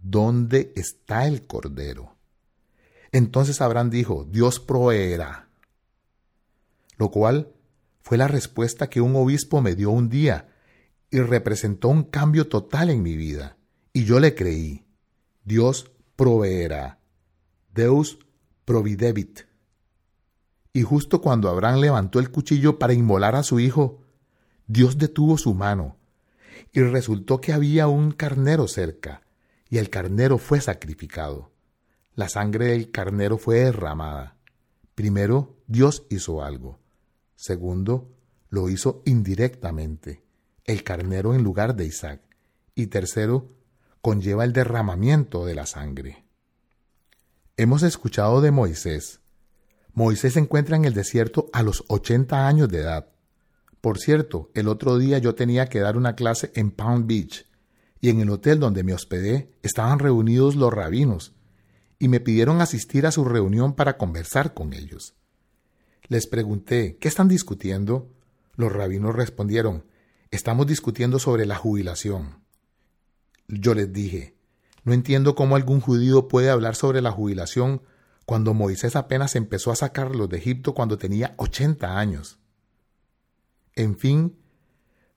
¿Dónde 0.01 0.71
está 0.75 1.27
el 1.27 1.45
cordero? 1.45 2.16
Entonces 3.11 3.61
Abraham 3.61 3.89
dijo, 3.89 4.27
Dios 4.29 4.59
proveerá. 4.59 5.49
Lo 6.97 7.11
cual 7.11 7.53
fue 8.01 8.17
la 8.17 8.27
respuesta 8.27 8.89
que 8.89 9.01
un 9.01 9.15
obispo 9.15 9.61
me 9.61 9.75
dio 9.75 9.91
un 9.91 10.09
día 10.09 10.49
y 11.09 11.19
representó 11.19 11.89
un 11.89 12.03
cambio 12.03 12.47
total 12.47 12.89
en 12.89 13.01
mi 13.01 13.15
vida. 13.15 13.57
Y 13.93 14.05
yo 14.05 14.19
le 14.19 14.35
creí. 14.35 14.85
Dios 15.43 15.91
proveerá. 16.15 16.99
Deus 17.73 18.19
providebit. 18.65 19.41
Y 20.73 20.83
justo 20.83 21.21
cuando 21.21 21.49
Abraham 21.49 21.79
levantó 21.79 22.19
el 22.19 22.29
cuchillo 22.29 22.77
para 22.77 22.93
inmolar 22.93 23.35
a 23.35 23.43
su 23.43 23.59
hijo, 23.59 24.03
Dios 24.67 24.97
detuvo 24.97 25.37
su 25.37 25.53
mano, 25.53 25.97
y 26.73 26.81
resultó 26.81 27.39
que 27.39 27.53
había 27.53 27.87
un 27.87 28.11
carnero 28.11 28.67
cerca, 28.67 29.21
y 29.69 29.77
el 29.77 29.89
carnero 29.89 30.37
fue 30.37 30.59
sacrificado. 30.59 31.51
La 32.17 32.29
sangre 32.29 32.69
del 32.69 32.89
carnero 32.89 33.37
fue 33.37 33.59
derramada. 33.59 34.37
Primero, 34.95 35.55
Dios 35.67 36.07
hizo 36.09 36.43
algo. 36.43 36.79
Segundo, 37.35 38.11
lo 38.49 38.69
hizo 38.69 39.03
indirectamente, 39.05 40.23
el 40.65 40.83
carnero 40.83 41.35
en 41.35 41.43
lugar 41.43 41.75
de 41.75 41.85
Isaac. 41.85 42.23
Y 42.73 42.87
tercero, 42.87 43.53
conlleva 44.01 44.45
el 44.45 44.51
derramamiento 44.51 45.45
de 45.45 45.53
la 45.53 45.67
sangre. 45.67 46.25
Hemos 47.55 47.83
escuchado 47.83 48.41
de 48.41 48.49
Moisés. 48.49 49.19
Moisés 49.93 50.33
se 50.33 50.39
encuentra 50.39 50.75
en 50.75 50.85
el 50.85 50.95
desierto 50.95 51.51
a 51.53 51.61
los 51.61 51.83
80 51.87 52.47
años 52.47 52.67
de 52.69 52.79
edad. 52.79 53.09
Por 53.79 53.99
cierto, 53.99 54.49
el 54.55 54.69
otro 54.69 54.97
día 54.97 55.19
yo 55.19 55.35
tenía 55.35 55.67
que 55.67 55.81
dar 55.81 55.95
una 55.95 56.15
clase 56.15 56.51
en 56.55 56.71
Palm 56.71 57.05
Beach 57.05 57.45
y 58.01 58.09
en 58.09 58.21
el 58.21 58.31
hotel 58.31 58.59
donde 58.59 58.83
me 58.83 58.95
hospedé 58.95 59.51
estaban 59.61 59.99
reunidos 59.99 60.55
los 60.55 60.73
rabinos 60.73 61.36
y 61.99 62.07
me 62.07 62.19
pidieron 62.19 62.61
asistir 62.61 63.05
a 63.05 63.11
su 63.11 63.25
reunión 63.25 63.73
para 63.73 63.97
conversar 63.97 64.53
con 64.53 64.73
ellos. 64.73 65.15
Les 66.07 66.27
pregunté, 66.27 66.97
¿qué 66.99 67.07
están 67.07 67.27
discutiendo? 67.27 68.09
Los 68.55 68.71
rabinos 68.71 69.15
respondieron, 69.15 69.85
estamos 70.31 70.67
discutiendo 70.67 71.19
sobre 71.19 71.45
la 71.45 71.55
jubilación. 71.55 72.43
Yo 73.47 73.73
les 73.73 73.91
dije, 73.91 74.35
no 74.83 74.93
entiendo 74.93 75.35
cómo 75.35 75.55
algún 75.55 75.81
judío 75.81 76.27
puede 76.27 76.49
hablar 76.49 76.75
sobre 76.75 77.01
la 77.01 77.11
jubilación 77.11 77.81
cuando 78.25 78.53
Moisés 78.53 78.95
apenas 78.95 79.35
empezó 79.35 79.71
a 79.71 79.75
sacarlos 79.75 80.29
de 80.29 80.37
Egipto 80.37 80.73
cuando 80.73 80.97
tenía 80.97 81.33
80 81.37 81.97
años. 81.97 82.39
En 83.75 83.97
fin, 83.97 84.37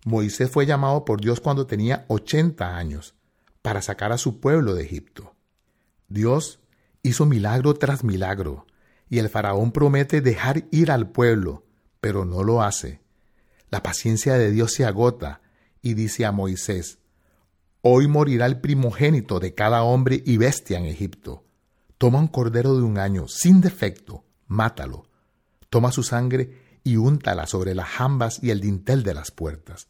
Moisés 0.05 0.51
fue 0.51 0.67
llamado 0.67 1.05
por 1.05 1.21
Dios 1.21 1.41
cuando 1.41 1.67
tenía 1.67 2.05
80 2.09 2.77
años 2.77 3.15
para 3.63 3.83
sacar 3.83 4.13
a 4.13 4.19
su 4.19 4.41
pueblo 4.41 4.75
de 4.75 4.85
Egipto. 4.85 5.35
Dios 6.09 6.60
hizo 7.03 7.27
milagro 7.27 7.75
tras 7.75 8.05
milagro, 8.05 8.67
y 9.09 9.19
el 9.19 9.29
faraón 9.29 9.73
promete 9.73 10.21
dejar 10.21 10.67
ir 10.71 10.91
al 10.91 11.11
pueblo, 11.11 11.65
pero 12.01 12.25
no 12.25 12.43
lo 12.43 12.63
hace. 12.63 13.01
La 13.71 13.83
paciencia 13.83 14.35
de 14.35 14.51
Dios 14.51 14.73
se 14.73 14.85
agota, 14.85 15.41
y 15.83 15.95
dice 15.95 16.27
a 16.27 16.33
Moisés, 16.33 16.99
Hoy 17.83 18.09
morirá 18.09 18.45
el 18.45 18.61
primogénito 18.61 19.41
de 19.41 19.55
cada 19.55 19.83
hombre 19.83 20.23
y 20.27 20.37
bestia 20.37 20.79
en 20.79 20.85
Egipto. 20.85 21.45
Toma 21.97 22.19
un 22.19 22.29
cordero 22.29 22.77
de 22.77 22.83
un 22.83 22.99
año, 22.99 23.27
sin 23.27 23.63
defecto, 23.63 24.25
mátalo. 24.47 25.09
Toma 25.71 25.91
su 25.91 26.03
sangre 26.03 26.81
y 26.85 26.97
úntala 26.97 27.47
sobre 27.47 27.75
las 27.75 27.89
jambas 27.89 28.43
y 28.43 28.51
el 28.51 28.61
dintel 28.61 29.03
de 29.03 29.15
las 29.15 29.31
puertas. 29.31 29.89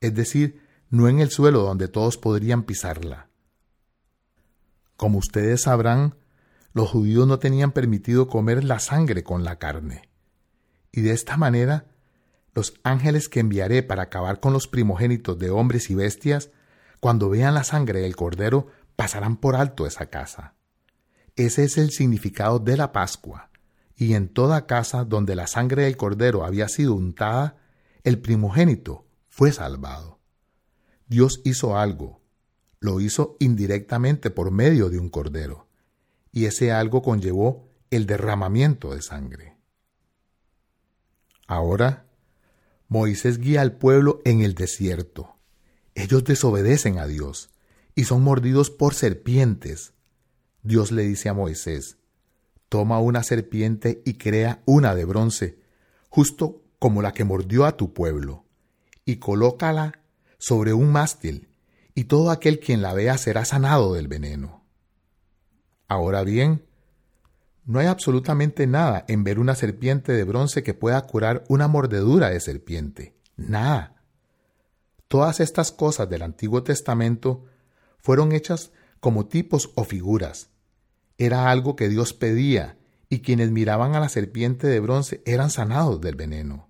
Es 0.00 0.14
decir, 0.14 0.60
no 0.90 1.08
en 1.08 1.20
el 1.20 1.30
suelo 1.30 1.60
donde 1.62 1.86
todos 1.86 2.18
podrían 2.18 2.64
pisarla. 2.64 3.28
Como 4.96 5.18
ustedes 5.18 5.62
sabrán, 5.62 6.16
los 6.74 6.90
judíos 6.90 7.26
no 7.28 7.38
tenían 7.38 7.70
permitido 7.70 8.26
comer 8.26 8.64
la 8.64 8.80
sangre 8.80 9.22
con 9.22 9.44
la 9.44 9.58
carne. 9.60 10.08
Y 10.90 11.02
de 11.02 11.12
esta 11.12 11.36
manera, 11.36 11.86
los 12.52 12.74
ángeles 12.82 13.28
que 13.28 13.40
enviaré 13.40 13.84
para 13.84 14.02
acabar 14.02 14.40
con 14.40 14.52
los 14.52 14.66
primogénitos 14.66 15.38
de 15.38 15.50
hombres 15.50 15.88
y 15.88 15.94
bestias, 15.94 16.50
cuando 16.98 17.30
vean 17.30 17.54
la 17.54 17.62
sangre 17.62 18.00
del 18.00 18.16
cordero, 18.16 18.66
pasarán 18.96 19.36
por 19.36 19.54
alto 19.54 19.86
esa 19.86 20.06
casa. 20.06 20.54
Ese 21.36 21.62
es 21.64 21.78
el 21.78 21.90
significado 21.90 22.58
de 22.58 22.76
la 22.76 22.90
Pascua, 22.90 23.50
y 23.96 24.14
en 24.14 24.28
toda 24.28 24.66
casa 24.66 25.04
donde 25.04 25.36
la 25.36 25.46
sangre 25.46 25.84
del 25.84 25.96
cordero 25.96 26.44
había 26.44 26.68
sido 26.68 26.94
untada, 26.94 27.56
el 28.02 28.18
primogénito 28.18 29.06
fue 29.28 29.52
salvado. 29.52 30.18
Dios 31.06 31.40
hizo 31.44 31.78
algo, 31.78 32.20
lo 32.80 33.00
hizo 33.00 33.36
indirectamente 33.38 34.30
por 34.30 34.50
medio 34.50 34.90
de 34.90 34.98
un 34.98 35.08
cordero 35.08 35.68
y 36.34 36.46
ese 36.46 36.72
algo 36.72 37.00
conllevó 37.00 37.70
el 37.90 38.06
derramamiento 38.06 38.92
de 38.92 39.02
sangre. 39.02 39.56
Ahora, 41.46 42.06
Moisés 42.88 43.38
guía 43.38 43.60
al 43.60 43.76
pueblo 43.76 44.20
en 44.24 44.40
el 44.40 44.54
desierto. 44.56 45.36
Ellos 45.94 46.24
desobedecen 46.24 46.98
a 46.98 47.06
Dios 47.06 47.50
y 47.94 48.04
son 48.04 48.22
mordidos 48.22 48.70
por 48.70 48.94
serpientes. 48.94 49.92
Dios 50.64 50.90
le 50.90 51.04
dice 51.04 51.28
a 51.28 51.34
Moisés, 51.34 51.98
toma 52.68 52.98
una 52.98 53.22
serpiente 53.22 54.02
y 54.04 54.14
crea 54.14 54.60
una 54.66 54.96
de 54.96 55.04
bronce, 55.04 55.60
justo 56.08 56.62
como 56.80 57.00
la 57.00 57.12
que 57.12 57.22
mordió 57.22 57.64
a 57.64 57.76
tu 57.76 57.92
pueblo, 57.92 58.44
y 59.04 59.16
colócala 59.16 60.00
sobre 60.38 60.72
un 60.72 60.90
mástil, 60.90 61.48
y 61.94 62.04
todo 62.04 62.32
aquel 62.32 62.58
quien 62.58 62.82
la 62.82 62.92
vea 62.92 63.18
será 63.18 63.44
sanado 63.44 63.94
del 63.94 64.08
veneno. 64.08 64.63
Ahora 65.88 66.22
bien, 66.24 66.64
no 67.66 67.78
hay 67.78 67.86
absolutamente 67.86 68.66
nada 68.66 69.04
en 69.08 69.24
ver 69.24 69.38
una 69.38 69.54
serpiente 69.54 70.12
de 70.12 70.24
bronce 70.24 70.62
que 70.62 70.74
pueda 70.74 71.00
curar 71.02 71.44
una 71.48 71.68
mordedura 71.68 72.30
de 72.30 72.40
serpiente. 72.40 73.14
Nada. 73.36 74.02
Todas 75.08 75.40
estas 75.40 75.72
cosas 75.72 76.08
del 76.08 76.22
Antiguo 76.22 76.62
Testamento 76.62 77.44
fueron 77.98 78.32
hechas 78.32 78.70
como 79.00 79.26
tipos 79.26 79.70
o 79.74 79.84
figuras. 79.84 80.50
Era 81.16 81.50
algo 81.50 81.76
que 81.76 81.88
Dios 81.88 82.12
pedía 82.12 82.76
y 83.08 83.20
quienes 83.20 83.50
miraban 83.50 83.94
a 83.94 84.00
la 84.00 84.08
serpiente 84.08 84.66
de 84.66 84.80
bronce 84.80 85.22
eran 85.24 85.50
sanados 85.50 86.00
del 86.00 86.16
veneno. 86.16 86.68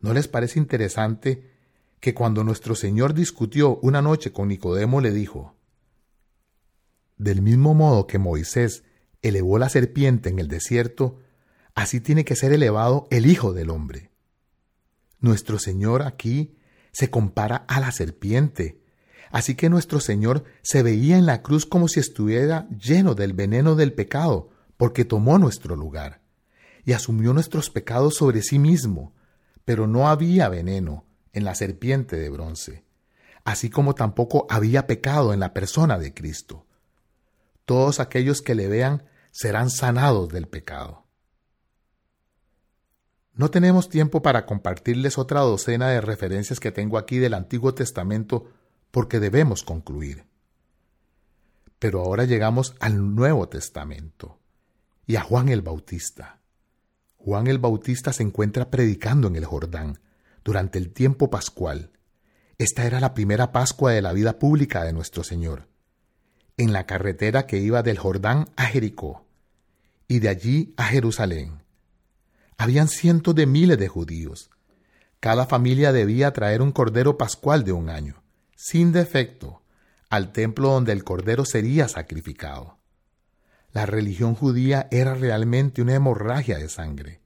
¿No 0.00 0.12
les 0.12 0.28
parece 0.28 0.58
interesante 0.58 1.50
que 2.00 2.14
cuando 2.14 2.44
nuestro 2.44 2.74
Señor 2.74 3.14
discutió 3.14 3.76
una 3.76 4.02
noche 4.02 4.32
con 4.32 4.48
Nicodemo 4.48 5.00
le 5.00 5.12
dijo, 5.12 5.54
del 7.22 7.42
mismo 7.42 7.74
modo 7.74 8.06
que 8.06 8.18
Moisés 8.18 8.84
elevó 9.22 9.58
la 9.58 9.68
serpiente 9.68 10.28
en 10.28 10.38
el 10.38 10.48
desierto, 10.48 11.20
así 11.74 12.00
tiene 12.00 12.24
que 12.24 12.36
ser 12.36 12.52
elevado 12.52 13.06
el 13.10 13.26
Hijo 13.26 13.52
del 13.52 13.70
Hombre. 13.70 14.10
Nuestro 15.20 15.58
Señor 15.58 16.02
aquí 16.02 16.56
se 16.92 17.10
compara 17.10 17.64
a 17.68 17.80
la 17.80 17.92
serpiente, 17.92 18.82
Así 19.32 19.54
que 19.54 19.70
nuestro 19.70 19.98
Señor 19.98 20.44
se 20.60 20.82
veía 20.82 21.16
en 21.16 21.24
la 21.24 21.40
cruz 21.40 21.64
como 21.64 21.88
si 21.88 21.98
estuviera 21.98 22.68
lleno 22.68 23.14
del 23.14 23.32
veneno 23.32 23.74
del 23.74 23.94
pecado, 23.94 24.50
porque 24.76 25.06
tomó 25.06 25.38
nuestro 25.38 25.74
lugar 25.74 26.20
y 26.84 26.92
asumió 26.92 27.32
nuestros 27.32 27.70
pecados 27.70 28.16
sobre 28.16 28.42
sí 28.42 28.58
mismo, 28.58 29.14
pero 29.64 29.86
no 29.86 30.08
había 30.08 30.50
veneno 30.50 31.06
en 31.32 31.44
la 31.44 31.54
serpiente 31.54 32.16
de 32.16 32.28
bronce, 32.28 32.84
así 33.42 33.70
como 33.70 33.94
tampoco 33.94 34.46
había 34.50 34.86
pecado 34.86 35.32
en 35.32 35.40
la 35.40 35.54
persona 35.54 35.98
de 35.98 36.12
Cristo. 36.12 36.66
Todos 37.72 38.00
aquellos 38.00 38.42
que 38.42 38.54
le 38.54 38.68
vean 38.68 39.02
serán 39.30 39.70
sanados 39.70 40.28
del 40.28 40.46
pecado. 40.46 41.06
No 43.32 43.50
tenemos 43.50 43.88
tiempo 43.88 44.20
para 44.20 44.44
compartirles 44.44 45.16
otra 45.16 45.40
docena 45.40 45.88
de 45.88 46.02
referencias 46.02 46.60
que 46.60 46.70
tengo 46.70 46.98
aquí 46.98 47.16
del 47.16 47.32
Antiguo 47.32 47.72
Testamento 47.72 48.50
porque 48.90 49.20
debemos 49.20 49.62
concluir. 49.62 50.26
Pero 51.78 52.02
ahora 52.02 52.24
llegamos 52.24 52.74
al 52.78 53.14
Nuevo 53.14 53.48
Testamento 53.48 54.38
y 55.06 55.16
a 55.16 55.22
Juan 55.22 55.48
el 55.48 55.62
Bautista. 55.62 56.40
Juan 57.16 57.46
el 57.46 57.58
Bautista 57.58 58.12
se 58.12 58.22
encuentra 58.22 58.70
predicando 58.70 59.28
en 59.28 59.36
el 59.36 59.46
Jordán 59.46 59.98
durante 60.44 60.78
el 60.78 60.92
tiempo 60.92 61.30
pascual. 61.30 61.90
Esta 62.58 62.84
era 62.84 63.00
la 63.00 63.14
primera 63.14 63.50
Pascua 63.50 63.92
de 63.92 64.02
la 64.02 64.12
vida 64.12 64.38
pública 64.38 64.84
de 64.84 64.92
nuestro 64.92 65.24
Señor, 65.24 65.72
en 66.62 66.72
la 66.72 66.86
carretera 66.86 67.46
que 67.46 67.58
iba 67.58 67.82
del 67.82 67.98
Jordán 67.98 68.48
a 68.56 68.66
Jericó 68.66 69.26
y 70.06 70.20
de 70.20 70.28
allí 70.28 70.74
a 70.76 70.84
Jerusalén. 70.84 71.62
Habían 72.56 72.88
cientos 72.88 73.34
de 73.34 73.46
miles 73.46 73.78
de 73.78 73.88
judíos. 73.88 74.50
Cada 75.18 75.46
familia 75.46 75.92
debía 75.92 76.32
traer 76.32 76.62
un 76.62 76.70
cordero 76.70 77.18
pascual 77.18 77.64
de 77.64 77.72
un 77.72 77.88
año 77.88 78.22
sin 78.54 78.92
defecto, 78.92 79.62
al 80.08 80.30
templo 80.30 80.68
donde 80.68 80.92
el 80.92 81.02
cordero 81.02 81.44
sería 81.44 81.88
sacrificado. 81.88 82.78
La 83.72 83.86
religión 83.86 84.36
judía 84.36 84.86
era 84.92 85.14
realmente 85.14 85.82
una 85.82 85.96
hemorragia 85.96 86.58
de 86.58 86.68
sangre. 86.68 87.22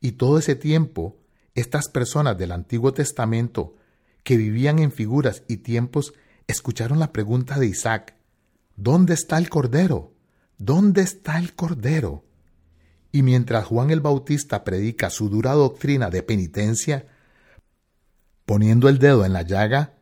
Y 0.00 0.12
todo 0.12 0.38
ese 0.38 0.54
tiempo, 0.54 1.18
estas 1.54 1.90
personas 1.90 2.38
del 2.38 2.52
Antiguo 2.52 2.94
Testamento, 2.94 3.76
que 4.22 4.38
vivían 4.38 4.78
en 4.78 4.90
figuras 4.90 5.42
y 5.48 5.58
tiempos, 5.58 6.14
escucharon 6.46 6.98
la 6.98 7.12
pregunta 7.12 7.58
de 7.58 7.66
Isaac, 7.66 8.13
¿Dónde 8.76 9.14
está 9.14 9.38
el 9.38 9.48
Cordero? 9.48 10.12
¿Dónde 10.58 11.02
está 11.02 11.38
el 11.38 11.54
Cordero? 11.54 12.24
Y 13.12 13.22
mientras 13.22 13.66
Juan 13.66 13.90
el 13.90 14.00
Bautista 14.00 14.64
predica 14.64 15.10
su 15.10 15.28
dura 15.28 15.52
doctrina 15.52 16.10
de 16.10 16.22
penitencia, 16.22 17.06
poniendo 18.44 18.88
el 18.88 18.98
dedo 18.98 19.24
en 19.24 19.32
la 19.32 19.42
llaga, 19.42 19.94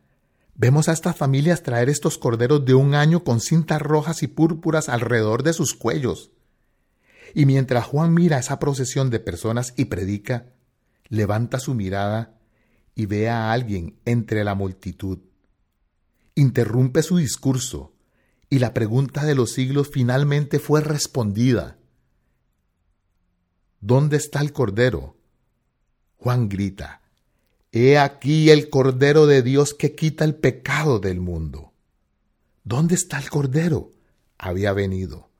Vemos 0.55 0.87
a 0.87 0.91
estas 0.91 1.15
familias 1.15 1.63
traer 1.63 1.89
estos 1.89 2.19
corderos 2.19 2.63
de 2.63 2.75
un 2.75 2.93
año 2.93 3.23
con 3.23 3.39
cintas 3.39 3.81
rojas 3.81 4.21
y 4.21 4.27
púrpuras 4.27 4.87
alrededor 4.87 5.41
de 5.41 5.51
sus 5.53 5.73
cuellos. 5.73 6.31
Y 7.33 7.47
mientras 7.47 7.85
Juan 7.85 8.13
mira 8.13 8.37
esa 8.37 8.59
procesión 8.59 9.09
de 9.09 9.19
personas 9.19 9.73
y 9.77 9.85
predica, 9.85 10.53
levanta 11.07 11.59
su 11.59 11.73
mirada 11.73 12.37
y 12.93 13.07
ve 13.07 13.29
a 13.29 13.51
alguien 13.51 13.99
entre 14.05 14.43
la 14.43 14.53
multitud. 14.53 15.19
Interrumpe 16.35 17.01
su 17.01 17.17
discurso 17.17 17.92
y 18.53 18.59
la 18.59 18.71
pregunta 18.71 19.25
de 19.25 19.33
los 19.33 19.53
siglos 19.53 19.89
finalmente 19.91 20.59
fue 20.59 20.79
respondida. 20.79 21.79
¿Dónde 23.81 24.17
está 24.17 24.41
el 24.41 24.53
cordero? 24.53 25.17
Juan 26.17 26.49
grita, 26.49 27.01
He 27.71 27.97
aquí 27.97 28.51
el 28.51 28.69
Cordero 28.69 29.25
de 29.25 29.41
Dios 29.41 29.73
que 29.73 29.95
quita 29.95 30.23
el 30.23 30.35
pecado 30.35 30.99
del 30.99 31.19
mundo. 31.19 31.73
¿Dónde 32.63 32.93
está 32.93 33.17
el 33.17 33.27
Cordero? 33.31 33.89
Había 34.37 34.71
venido. 34.73 35.31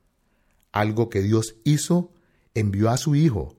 Algo 0.71 1.11
que 1.11 1.21
Dios 1.21 1.57
hizo, 1.63 2.11
envió 2.55 2.89
a 2.89 2.97
su 2.97 3.13
Hijo. 3.13 3.55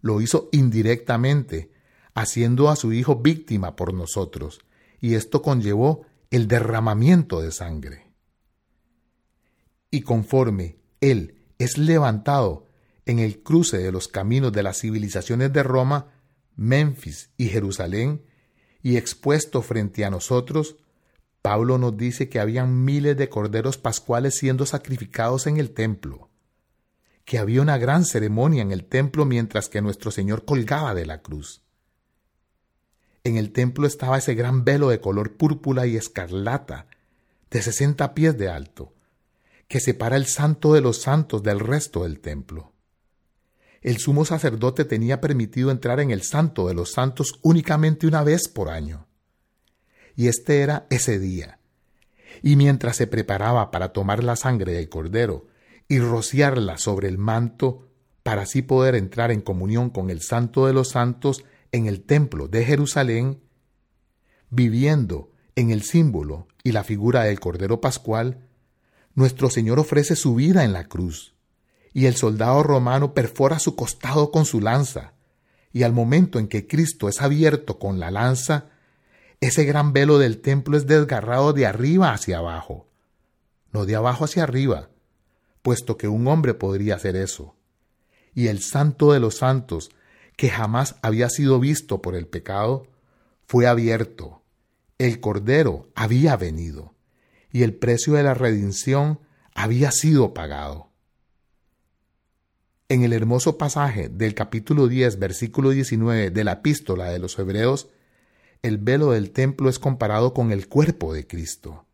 Lo 0.00 0.20
hizo 0.20 0.48
indirectamente, 0.52 1.72
haciendo 2.14 2.70
a 2.70 2.76
su 2.76 2.92
Hijo 2.92 3.16
víctima 3.16 3.74
por 3.74 3.94
nosotros, 3.94 4.60
y 5.00 5.14
esto 5.14 5.42
conllevó 5.42 6.06
el 6.30 6.46
derramamiento 6.46 7.40
de 7.40 7.50
sangre. 7.50 8.01
Y 9.92 10.00
conforme 10.00 10.78
Él 11.02 11.36
es 11.58 11.76
levantado 11.76 12.66
en 13.04 13.18
el 13.18 13.42
cruce 13.42 13.76
de 13.76 13.92
los 13.92 14.08
caminos 14.08 14.50
de 14.50 14.62
las 14.62 14.80
civilizaciones 14.80 15.52
de 15.52 15.62
Roma, 15.62 16.08
Memphis 16.56 17.30
y 17.36 17.48
Jerusalén, 17.48 18.24
y 18.82 18.96
expuesto 18.96 19.60
frente 19.60 20.06
a 20.06 20.10
nosotros, 20.10 20.76
Pablo 21.42 21.76
nos 21.76 21.94
dice 21.96 22.30
que 22.30 22.40
habían 22.40 22.84
miles 22.84 23.18
de 23.18 23.28
corderos 23.28 23.76
pascuales 23.76 24.34
siendo 24.34 24.64
sacrificados 24.64 25.46
en 25.46 25.58
el 25.58 25.72
templo, 25.72 26.30
que 27.26 27.38
había 27.38 27.60
una 27.60 27.76
gran 27.76 28.06
ceremonia 28.06 28.62
en 28.62 28.72
el 28.72 28.86
templo 28.86 29.26
mientras 29.26 29.68
que 29.68 29.82
nuestro 29.82 30.10
Señor 30.10 30.46
colgaba 30.46 30.94
de 30.94 31.04
la 31.04 31.20
cruz. 31.20 31.62
En 33.24 33.36
el 33.36 33.52
templo 33.52 33.86
estaba 33.86 34.16
ese 34.16 34.34
gran 34.34 34.64
velo 34.64 34.88
de 34.88 35.00
color 35.00 35.36
púrpura 35.36 35.86
y 35.86 35.96
escarlata, 35.96 36.86
de 37.50 37.60
sesenta 37.60 38.14
pies 38.14 38.38
de 38.38 38.48
alto, 38.48 38.94
que 39.72 39.80
separa 39.80 40.16
el 40.16 40.26
santo 40.26 40.74
de 40.74 40.82
los 40.82 41.02
santos 41.02 41.42
del 41.42 41.58
resto 41.58 42.04
del 42.04 42.20
templo 42.20 42.72
el 43.82 43.98
sumo 43.98 44.24
sacerdote 44.24 44.84
tenía 44.84 45.20
permitido 45.20 45.70
entrar 45.70 45.98
en 45.98 46.12
el 46.12 46.22
santo 46.22 46.68
de 46.68 46.74
los 46.74 46.92
santos 46.92 47.40
únicamente 47.42 48.06
una 48.06 48.22
vez 48.22 48.48
por 48.48 48.70
año. 48.70 49.08
Y 50.14 50.28
este 50.28 50.60
era 50.60 50.86
ese 50.88 51.18
día. 51.18 51.58
Y 52.42 52.54
mientras 52.56 52.96
se 52.96 53.08
preparaba 53.08 53.70
para 53.70 53.92
tomar 53.92 54.22
la 54.22 54.36
sangre 54.36 54.72
del 54.72 54.88
cordero 54.88 55.48
y 55.88 55.98
rociarla 55.98 56.78
sobre 56.78 57.08
el 57.08 57.18
manto, 57.18 57.88
para 58.22 58.42
así 58.42 58.62
poder 58.62 58.94
entrar 58.94 59.32
en 59.32 59.40
comunión 59.40 59.90
con 59.90 60.10
el 60.10 60.22
santo 60.22 60.66
de 60.66 60.72
los 60.72 60.90
santos 60.90 61.44
en 61.72 61.86
el 61.86 62.04
templo 62.04 62.46
de 62.46 62.64
Jerusalén, 62.64 63.40
viviendo 64.48 65.32
en 65.56 65.72
el 65.72 65.82
símbolo 65.82 66.46
y 66.62 66.70
la 66.70 66.84
figura 66.84 67.24
del 67.24 67.40
Cordero 67.40 67.80
Pascual, 67.80 68.46
nuestro 69.14 69.50
Señor 69.50 69.78
ofrece 69.78 70.16
su 70.16 70.34
vida 70.34 70.64
en 70.64 70.72
la 70.72 70.88
cruz 70.88 71.34
y 71.92 72.06
el 72.06 72.16
soldado 72.16 72.62
romano 72.62 73.14
perfora 73.14 73.58
su 73.58 73.76
costado 73.76 74.30
con 74.30 74.46
su 74.46 74.60
lanza, 74.60 75.12
y 75.72 75.82
al 75.82 75.92
momento 75.92 76.38
en 76.38 76.48
que 76.48 76.66
Cristo 76.66 77.08
es 77.08 77.20
abierto 77.20 77.78
con 77.78 78.00
la 78.00 78.10
lanza, 78.10 78.70
ese 79.40 79.64
gran 79.64 79.92
velo 79.92 80.18
del 80.18 80.40
templo 80.40 80.76
es 80.76 80.86
desgarrado 80.86 81.52
de 81.52 81.66
arriba 81.66 82.12
hacia 82.12 82.38
abajo, 82.38 82.88
no 83.72 83.86
de 83.86 83.96
abajo 83.96 84.24
hacia 84.24 84.44
arriba, 84.44 84.90
puesto 85.62 85.96
que 85.96 86.08
un 86.08 86.26
hombre 86.28 86.54
podría 86.54 86.94
hacer 86.94 87.16
eso. 87.16 87.56
Y 88.34 88.46
el 88.46 88.62
santo 88.62 89.12
de 89.12 89.20
los 89.20 89.36
santos, 89.36 89.90
que 90.36 90.48
jamás 90.48 90.96
había 91.02 91.28
sido 91.28 91.60
visto 91.60 92.00
por 92.00 92.14
el 92.14 92.26
pecado, 92.26 92.86
fue 93.46 93.66
abierto. 93.66 94.42
El 94.98 95.20
Cordero 95.20 95.88
había 95.94 96.36
venido, 96.36 96.91
y 97.52 97.62
el 97.62 97.74
precio 97.74 98.14
de 98.14 98.22
la 98.22 98.34
redención 98.34 99.20
había 99.54 99.92
sido 99.92 100.32
pagado. 100.32 100.90
En 102.88 103.04
el 103.04 103.12
hermoso 103.12 103.58
pasaje 103.58 104.08
del 104.08 104.34
capítulo 104.34 104.88
10, 104.88 105.18
versículo 105.18 105.70
19 105.70 106.30
de 106.30 106.44
la 106.44 106.52
epístola 106.52 107.10
de 107.10 107.18
los 107.18 107.38
Hebreos, 107.38 107.88
el 108.62 108.78
velo 108.78 109.12
del 109.12 109.30
templo 109.30 109.68
es 109.68 109.78
comparado 109.78 110.34
con 110.34 110.52
el 110.52 110.68
cuerpo 110.68 111.12
de 111.12 111.26
Cristo. 111.26 111.86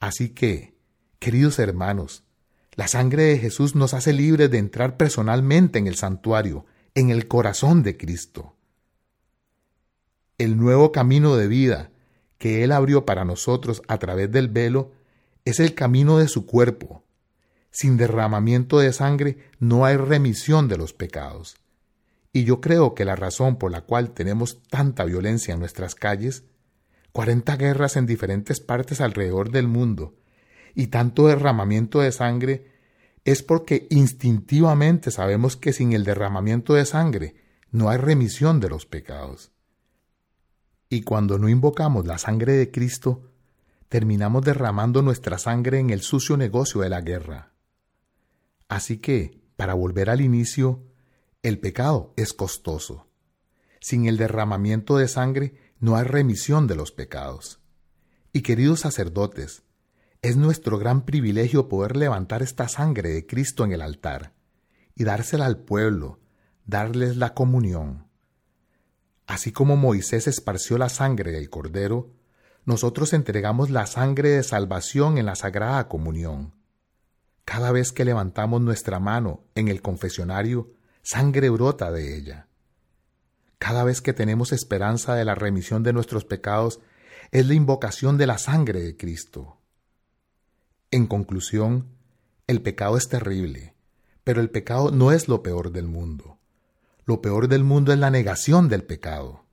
Así 0.00 0.30
que, 0.30 0.74
queridos 1.18 1.58
hermanos, 1.58 2.24
la 2.74 2.88
sangre 2.88 3.24
de 3.24 3.38
Jesús 3.38 3.74
nos 3.74 3.94
hace 3.94 4.12
libres 4.12 4.50
de 4.50 4.58
entrar 4.58 4.96
personalmente 4.96 5.78
en 5.78 5.86
el 5.86 5.94
santuario, 5.94 6.66
en 6.94 7.10
el 7.10 7.28
corazón 7.28 7.82
de 7.82 7.96
Cristo. 7.96 8.56
El 10.38 10.56
nuevo 10.56 10.90
camino 10.90 11.36
de 11.36 11.46
vida 11.46 11.91
que 12.42 12.64
Él 12.64 12.72
abrió 12.72 13.06
para 13.06 13.24
nosotros 13.24 13.82
a 13.86 13.98
través 13.98 14.28
del 14.32 14.48
velo 14.48 14.90
es 15.44 15.60
el 15.60 15.74
camino 15.74 16.18
de 16.18 16.26
su 16.26 16.44
cuerpo, 16.44 17.04
sin 17.70 17.96
derramamiento 17.96 18.80
de 18.80 18.92
sangre 18.92 19.38
no 19.60 19.84
hay 19.84 19.96
remisión 19.96 20.66
de 20.66 20.76
los 20.76 20.92
pecados. 20.92 21.54
Y 22.32 22.42
yo 22.42 22.60
creo 22.60 22.96
que 22.96 23.04
la 23.04 23.14
razón 23.14 23.58
por 23.58 23.70
la 23.70 23.82
cual 23.82 24.10
tenemos 24.10 24.60
tanta 24.68 25.04
violencia 25.04 25.54
en 25.54 25.60
nuestras 25.60 25.94
calles, 25.94 26.42
cuarenta 27.12 27.54
guerras 27.54 27.96
en 27.96 28.06
diferentes 28.06 28.58
partes 28.58 29.00
alrededor 29.00 29.52
del 29.52 29.68
mundo, 29.68 30.16
y 30.74 30.88
tanto 30.88 31.28
derramamiento 31.28 32.00
de 32.00 32.10
sangre, 32.10 32.72
es 33.24 33.44
porque 33.44 33.86
instintivamente 33.88 35.12
sabemos 35.12 35.56
que 35.56 35.72
sin 35.72 35.92
el 35.92 36.02
derramamiento 36.02 36.74
de 36.74 36.86
sangre 36.86 37.36
no 37.70 37.88
hay 37.88 37.98
remisión 37.98 38.58
de 38.58 38.68
los 38.68 38.84
pecados. 38.84 39.52
Y 40.92 41.00
cuando 41.00 41.38
no 41.38 41.48
invocamos 41.48 42.06
la 42.06 42.18
sangre 42.18 42.52
de 42.52 42.70
Cristo, 42.70 43.30
terminamos 43.88 44.44
derramando 44.44 45.00
nuestra 45.00 45.38
sangre 45.38 45.78
en 45.78 45.88
el 45.88 46.02
sucio 46.02 46.36
negocio 46.36 46.82
de 46.82 46.90
la 46.90 47.00
guerra. 47.00 47.54
Así 48.68 48.98
que, 48.98 49.40
para 49.56 49.72
volver 49.72 50.10
al 50.10 50.20
inicio, 50.20 50.84
el 51.42 51.58
pecado 51.60 52.12
es 52.18 52.34
costoso. 52.34 53.08
Sin 53.80 54.04
el 54.04 54.18
derramamiento 54.18 54.98
de 54.98 55.08
sangre 55.08 55.54
no 55.80 55.96
hay 55.96 56.04
remisión 56.04 56.66
de 56.66 56.74
los 56.74 56.92
pecados. 56.92 57.62
Y 58.30 58.42
queridos 58.42 58.80
sacerdotes, 58.80 59.62
es 60.20 60.36
nuestro 60.36 60.76
gran 60.76 61.06
privilegio 61.06 61.70
poder 61.70 61.96
levantar 61.96 62.42
esta 62.42 62.68
sangre 62.68 63.08
de 63.08 63.26
Cristo 63.26 63.64
en 63.64 63.72
el 63.72 63.80
altar 63.80 64.34
y 64.94 65.04
dársela 65.04 65.46
al 65.46 65.56
pueblo, 65.56 66.20
darles 66.66 67.16
la 67.16 67.32
comunión. 67.32 68.11
Así 69.32 69.50
como 69.50 69.78
Moisés 69.78 70.26
esparció 70.26 70.76
la 70.76 70.90
sangre 70.90 71.32
del 71.32 71.48
cordero, 71.48 72.10
nosotros 72.66 73.14
entregamos 73.14 73.70
la 73.70 73.86
sangre 73.86 74.28
de 74.28 74.42
salvación 74.42 75.16
en 75.16 75.24
la 75.24 75.36
sagrada 75.36 75.88
comunión. 75.88 76.52
Cada 77.46 77.72
vez 77.72 77.92
que 77.92 78.04
levantamos 78.04 78.60
nuestra 78.60 79.00
mano 79.00 79.42
en 79.54 79.68
el 79.68 79.80
confesionario, 79.80 80.74
sangre 81.00 81.48
brota 81.48 81.90
de 81.90 82.14
ella. 82.14 82.48
Cada 83.56 83.84
vez 83.84 84.02
que 84.02 84.12
tenemos 84.12 84.52
esperanza 84.52 85.14
de 85.14 85.24
la 85.24 85.34
remisión 85.34 85.82
de 85.82 85.94
nuestros 85.94 86.26
pecados, 86.26 86.80
es 87.30 87.46
la 87.46 87.54
invocación 87.54 88.18
de 88.18 88.26
la 88.26 88.36
sangre 88.36 88.82
de 88.82 88.98
Cristo. 88.98 89.62
En 90.90 91.06
conclusión, 91.06 91.86
el 92.46 92.60
pecado 92.60 92.98
es 92.98 93.08
terrible, 93.08 93.76
pero 94.24 94.42
el 94.42 94.50
pecado 94.50 94.90
no 94.90 95.10
es 95.10 95.26
lo 95.26 95.42
peor 95.42 95.72
del 95.72 95.88
mundo. 95.88 96.38
Lo 97.04 97.20
peor 97.20 97.48
del 97.48 97.64
mundo 97.64 97.92
es 97.92 97.98
la 97.98 98.10
negación 98.10 98.68
del 98.68 98.84
pecado. 98.84 99.44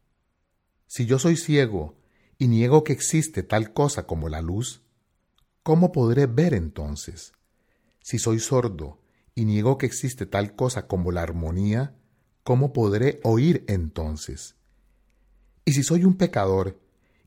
Si 0.86 1.06
yo 1.06 1.18
soy 1.18 1.36
ciego 1.36 1.98
y 2.38 2.48
niego 2.48 2.84
que 2.84 2.94
existe 2.94 3.44
tal 3.44 3.74
cosa 3.74 4.06
como 4.06 4.30
la 4.30 4.42
luz, 4.42 4.84
¿cómo 5.64 5.92
podré 5.92 6.28
ver 6.28 6.54
entonces? 6.54 7.34
Si 8.02 8.20
soy 8.20 8.40
sordo 8.40 9.00
y 9.34 9.46
niego 9.46 9.78
que 9.78 9.86
existe 9.86 10.26
tal 10.26 10.56
cosa 10.56 10.88
como 10.88 11.12
la 11.12 11.24
armonía, 11.24 11.96
¿cómo 12.44 12.74
podré 12.74 13.20
oír 13.24 13.66
entonces? 13.68 14.56
Y 15.66 15.74
si 15.74 15.84
soy 15.84 16.04
un 16.04 16.18
pecador 16.18 16.80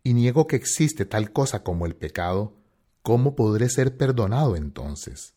y 0.04 0.14
niego 0.14 0.46
que 0.46 0.56
existe 0.56 1.04
tal 1.04 1.32
cosa 1.32 1.62
como 1.62 1.87
el 1.87 1.96
pecado, 1.96 2.56
¿cómo 3.02 3.35
podré 3.35 3.68
ser 3.68 3.96
perdonado 3.96 4.56
entonces? 4.56 5.35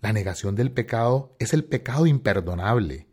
La 0.00 0.12
negación 0.12 0.54
del 0.54 0.70
pecado 0.72 1.34
es 1.38 1.52
el 1.52 1.64
pecado 1.64 2.06
imperdonable, 2.06 3.07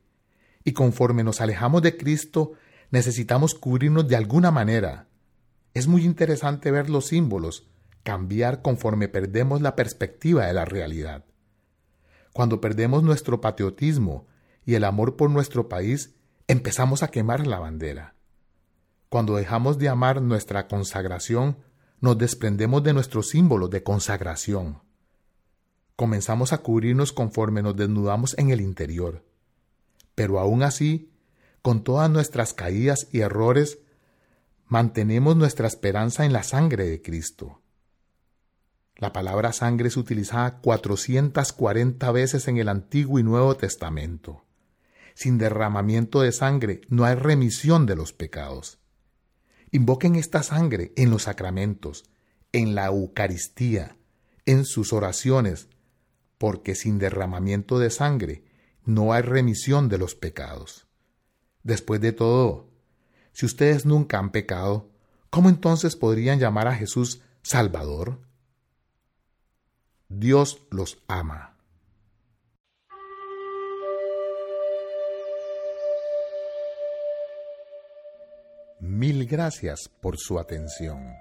y 0.65 0.73
conforme 0.73 1.23
nos 1.23 1.39
alejamos 1.39 1.81
de 1.81 1.95
Cristo, 1.95 2.53
necesitamos 2.91 3.55
cubrirnos 3.55 4.07
de 4.07 4.17
alguna 4.17 4.51
manera, 4.51 5.07
es 5.75 5.87
muy 5.87 6.05
interesante 6.05 6.71
ver 6.71 6.89
los 6.89 7.07
símbolos 7.07 7.67
cambiar 8.03 8.61
conforme 8.61 9.09
perdemos 9.09 9.61
la 9.61 9.75
perspectiva 9.75 10.45
de 10.45 10.53
la 10.53 10.63
realidad. 10.63 11.25
Cuando 12.33 12.61
perdemos 12.61 13.03
nuestro 13.03 13.41
patriotismo 13.41 14.25
y 14.65 14.75
el 14.75 14.85
amor 14.85 15.17
por 15.17 15.29
nuestro 15.29 15.67
país, 15.67 16.15
empezamos 16.47 17.03
a 17.03 17.09
quemar 17.09 17.45
la 17.45 17.59
bandera. 17.59 18.15
Cuando 19.09 19.35
dejamos 19.35 19.77
de 19.77 19.89
amar 19.89 20.21
nuestra 20.21 20.67
consagración, 20.67 21.57
nos 21.99 22.17
desprendemos 22.17 22.81
de 22.83 22.93
nuestros 22.93 23.29
símbolos 23.29 23.69
de 23.69 23.83
consagración. 23.83 24.81
Comenzamos 25.97 26.53
a 26.53 26.59
cubrirnos 26.59 27.11
conforme 27.11 27.61
nos 27.61 27.75
desnudamos 27.75 28.37
en 28.37 28.49
el 28.49 28.61
interior. 28.61 29.24
Pero 30.15 30.39
aún 30.39 30.63
así, 30.63 31.11
con 31.61 31.83
todas 31.83 32.09
nuestras 32.09 32.53
caídas 32.53 33.07
y 33.11 33.19
errores, 33.19 33.79
mantenemos 34.67 35.35
nuestra 35.35 35.67
esperanza 35.67 36.25
en 36.25 36.33
la 36.33 36.43
sangre 36.43 36.87
de 36.87 37.01
Cristo. 37.01 37.61
La 38.97 39.11
palabra 39.11 39.51
sangre 39.51 39.89
es 39.89 39.97
utilizada 39.97 40.61
440 40.61 42.11
veces 42.11 42.47
en 42.47 42.57
el 42.57 42.69
Antiguo 42.69 43.19
y 43.19 43.23
Nuevo 43.23 43.57
Testamento. 43.57 44.45
Sin 45.15 45.37
derramamiento 45.37 46.21
de 46.21 46.31
sangre 46.31 46.81
no 46.87 47.03
hay 47.03 47.15
remisión 47.15 47.85
de 47.85 47.95
los 47.95 48.13
pecados. 48.13 48.79
Invoquen 49.71 50.15
esta 50.15 50.43
sangre 50.43 50.93
en 50.95 51.09
los 51.09 51.23
sacramentos, 51.23 52.05
en 52.53 52.73
la 52.73 52.85
Eucaristía, 52.85 53.97
en 54.45 54.63
sus 54.63 54.93
oraciones, 54.93 55.67
porque 56.37 56.75
sin 56.75 56.97
derramamiento 56.97 57.79
de 57.79 57.89
sangre 57.89 58.43
no 58.85 59.13
hay 59.13 59.21
remisión 59.21 59.89
de 59.89 59.97
los 59.97 60.15
pecados. 60.15 60.87
Después 61.63 61.99
de 61.99 62.13
todo, 62.13 62.69
si 63.33 63.45
ustedes 63.45 63.85
nunca 63.85 64.19
han 64.19 64.31
pecado, 64.31 64.89
¿cómo 65.29 65.49
entonces 65.49 65.95
podrían 65.95 66.39
llamar 66.39 66.67
a 66.67 66.75
Jesús 66.75 67.21
Salvador? 67.41 68.21
Dios 70.07 70.61
los 70.69 71.03
ama. 71.07 71.57
Mil 78.79 79.25
gracias 79.25 79.89
por 79.99 80.17
su 80.17 80.37
atención. 80.37 81.11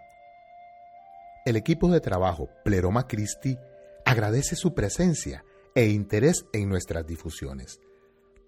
El 1.46 1.56
equipo 1.56 1.90
de 1.90 2.00
trabajo 2.00 2.50
Pleroma 2.62 3.08
Christi 3.08 3.58
agradece 4.04 4.54
su 4.54 4.74
presencia 4.74 5.44
e 5.74 5.86
interés 5.86 6.44
en 6.52 6.68
nuestras 6.68 7.06
difusiones. 7.06 7.80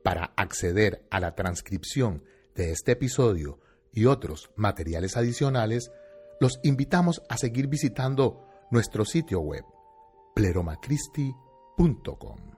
Para 0.02 0.32
acceder 0.36 1.06
a 1.10 1.20
la 1.20 1.34
transcripción 1.34 2.24
de 2.54 2.72
este 2.72 2.92
episodio 2.92 3.60
y 3.92 4.04
otros 4.06 4.50
materiales 4.56 5.16
adicionales, 5.16 5.90
los 6.40 6.58
invitamos 6.62 7.22
a 7.28 7.36
seguir 7.36 7.66
visitando 7.66 8.46
nuestro 8.70 9.04
sitio 9.04 9.40
web 9.40 9.64
pleromacristi.com. 10.34 12.55